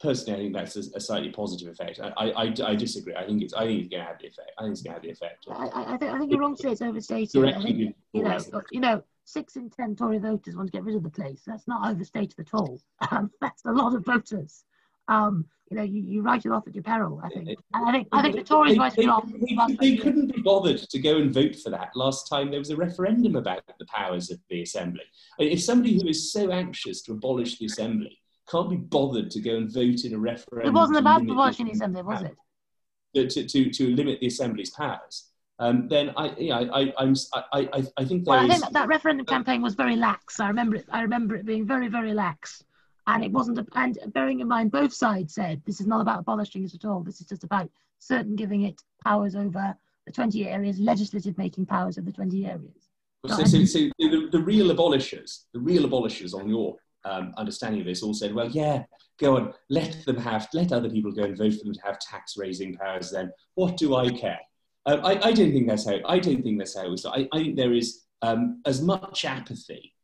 [0.00, 2.00] personally, I think that's a, a slightly positive effect.
[2.00, 3.14] I, I, I, disagree.
[3.14, 4.52] I think it's I think it's going to have the effect.
[4.58, 5.46] I think it's going to have the effect.
[5.50, 7.44] I, I, think I think you're wrong to say it's overstated.
[7.44, 8.38] I think, you know,
[8.70, 11.42] you know, six in ten Tory voters want to get rid of the place.
[11.46, 12.80] That's not overstated at all.
[13.10, 14.64] Um, that's a lot of voters.
[15.06, 17.20] Um, you know, you, you write it off at your peril.
[17.22, 17.48] I think.
[17.48, 19.24] And I think I think the Tories write it off.
[19.26, 22.70] They, they couldn't be bothered to go and vote for that last time there was
[22.70, 25.04] a referendum about the powers of the assembly.
[25.38, 28.18] If somebody who is so anxious to abolish the assembly
[28.50, 30.74] can't be bothered to go and vote in a referendum.
[30.74, 33.30] It wasn't about abolishing the assembly, was it?
[33.30, 35.28] To, to, to limit the assembly's powers.
[35.58, 38.52] Um, then I, you know, I, I, I, I, I think there well, is, I
[38.52, 40.38] think that, that referendum campaign was very lax.
[40.38, 40.86] I remember it.
[40.90, 42.62] I remember it being very, very lax,
[43.08, 43.58] and it wasn't.
[43.58, 46.84] A, and bearing in mind, both sides said this is not about abolishing it at
[46.84, 47.00] all.
[47.00, 49.74] This is just about certain giving it powers over
[50.06, 52.88] the 20 areas, legislative making powers of the 20 areas.
[53.26, 57.86] So, so, so the, the real abolishers, the real abolishers on your um, understanding of
[57.86, 58.84] this all said, well, yeah,
[59.18, 61.98] go on, let them have, let other people go and vote for them to have
[61.98, 63.32] tax raising powers then.
[63.54, 64.38] What do I care?
[64.86, 67.04] Uh, I, I, don't think that's how, I don't think that's how it was.
[67.04, 69.94] I, I think there is um, as much apathy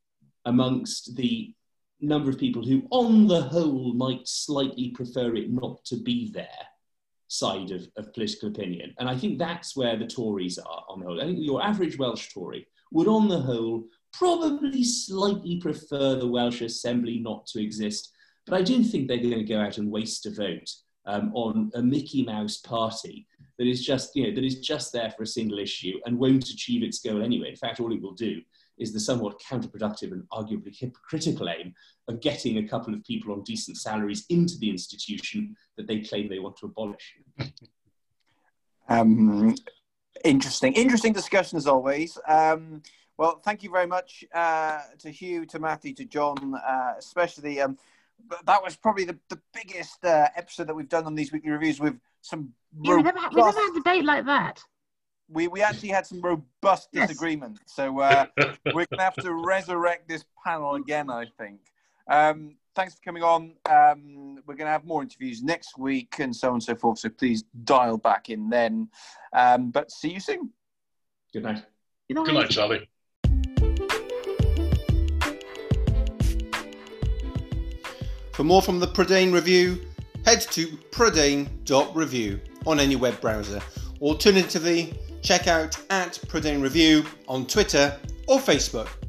[0.44, 1.54] amongst the
[2.04, 6.48] number of people who, on the whole, might slightly prefer it not to be there
[7.28, 8.94] side of, of political opinion.
[8.98, 11.20] And I think that's where the Tories are on the whole.
[11.20, 16.60] I think your average Welsh Tory would, on the whole, probably slightly prefer the Welsh
[16.60, 18.12] Assembly not to exist,
[18.46, 20.70] but I do think they're going to go out and waste a vote
[21.06, 23.26] um, on a Mickey Mouse party
[23.58, 26.50] that is just, you know, that is just there for a single issue and won't
[26.50, 27.50] achieve its goal anyway.
[27.50, 28.40] In fact, all it will do
[28.78, 31.74] is the somewhat counterproductive and arguably hypocritical aim
[32.08, 36.28] of getting a couple of people on decent salaries into the institution that they claim
[36.28, 37.14] they want to abolish.
[38.86, 39.54] Um,
[40.26, 42.18] interesting, interesting discussion as always.
[42.28, 42.82] Um,
[43.16, 47.60] well, thank you very much uh, to Hugh, to Matthew, to Jon, uh, especially.
[47.60, 47.78] Um,
[48.44, 51.80] that was probably the, the biggest uh, episode that we've done on these weekly reviews
[51.80, 52.52] with some.
[52.82, 54.62] Yeah, we never, we never had a debate like that.
[55.28, 57.08] We, we actually had some robust yes.
[57.08, 57.58] disagreement.
[57.66, 58.26] So uh,
[58.66, 61.60] we're going to have to resurrect this panel again, I think.
[62.08, 63.54] Um, thanks for coming on.
[63.68, 66.98] Um, we're going to have more interviews next week and so on and so forth.
[66.98, 68.88] So please dial back in then.
[69.32, 70.50] Um, but see you soon.
[71.32, 71.64] Good night.
[72.08, 72.88] Good night, Charlie.
[78.32, 79.80] For more from the Prydain Review,
[80.24, 83.60] head to prydain.review on any web browser.
[84.00, 84.92] Alternatively,
[85.24, 87.98] check out at Prydain Review on Twitter
[88.28, 89.03] or Facebook.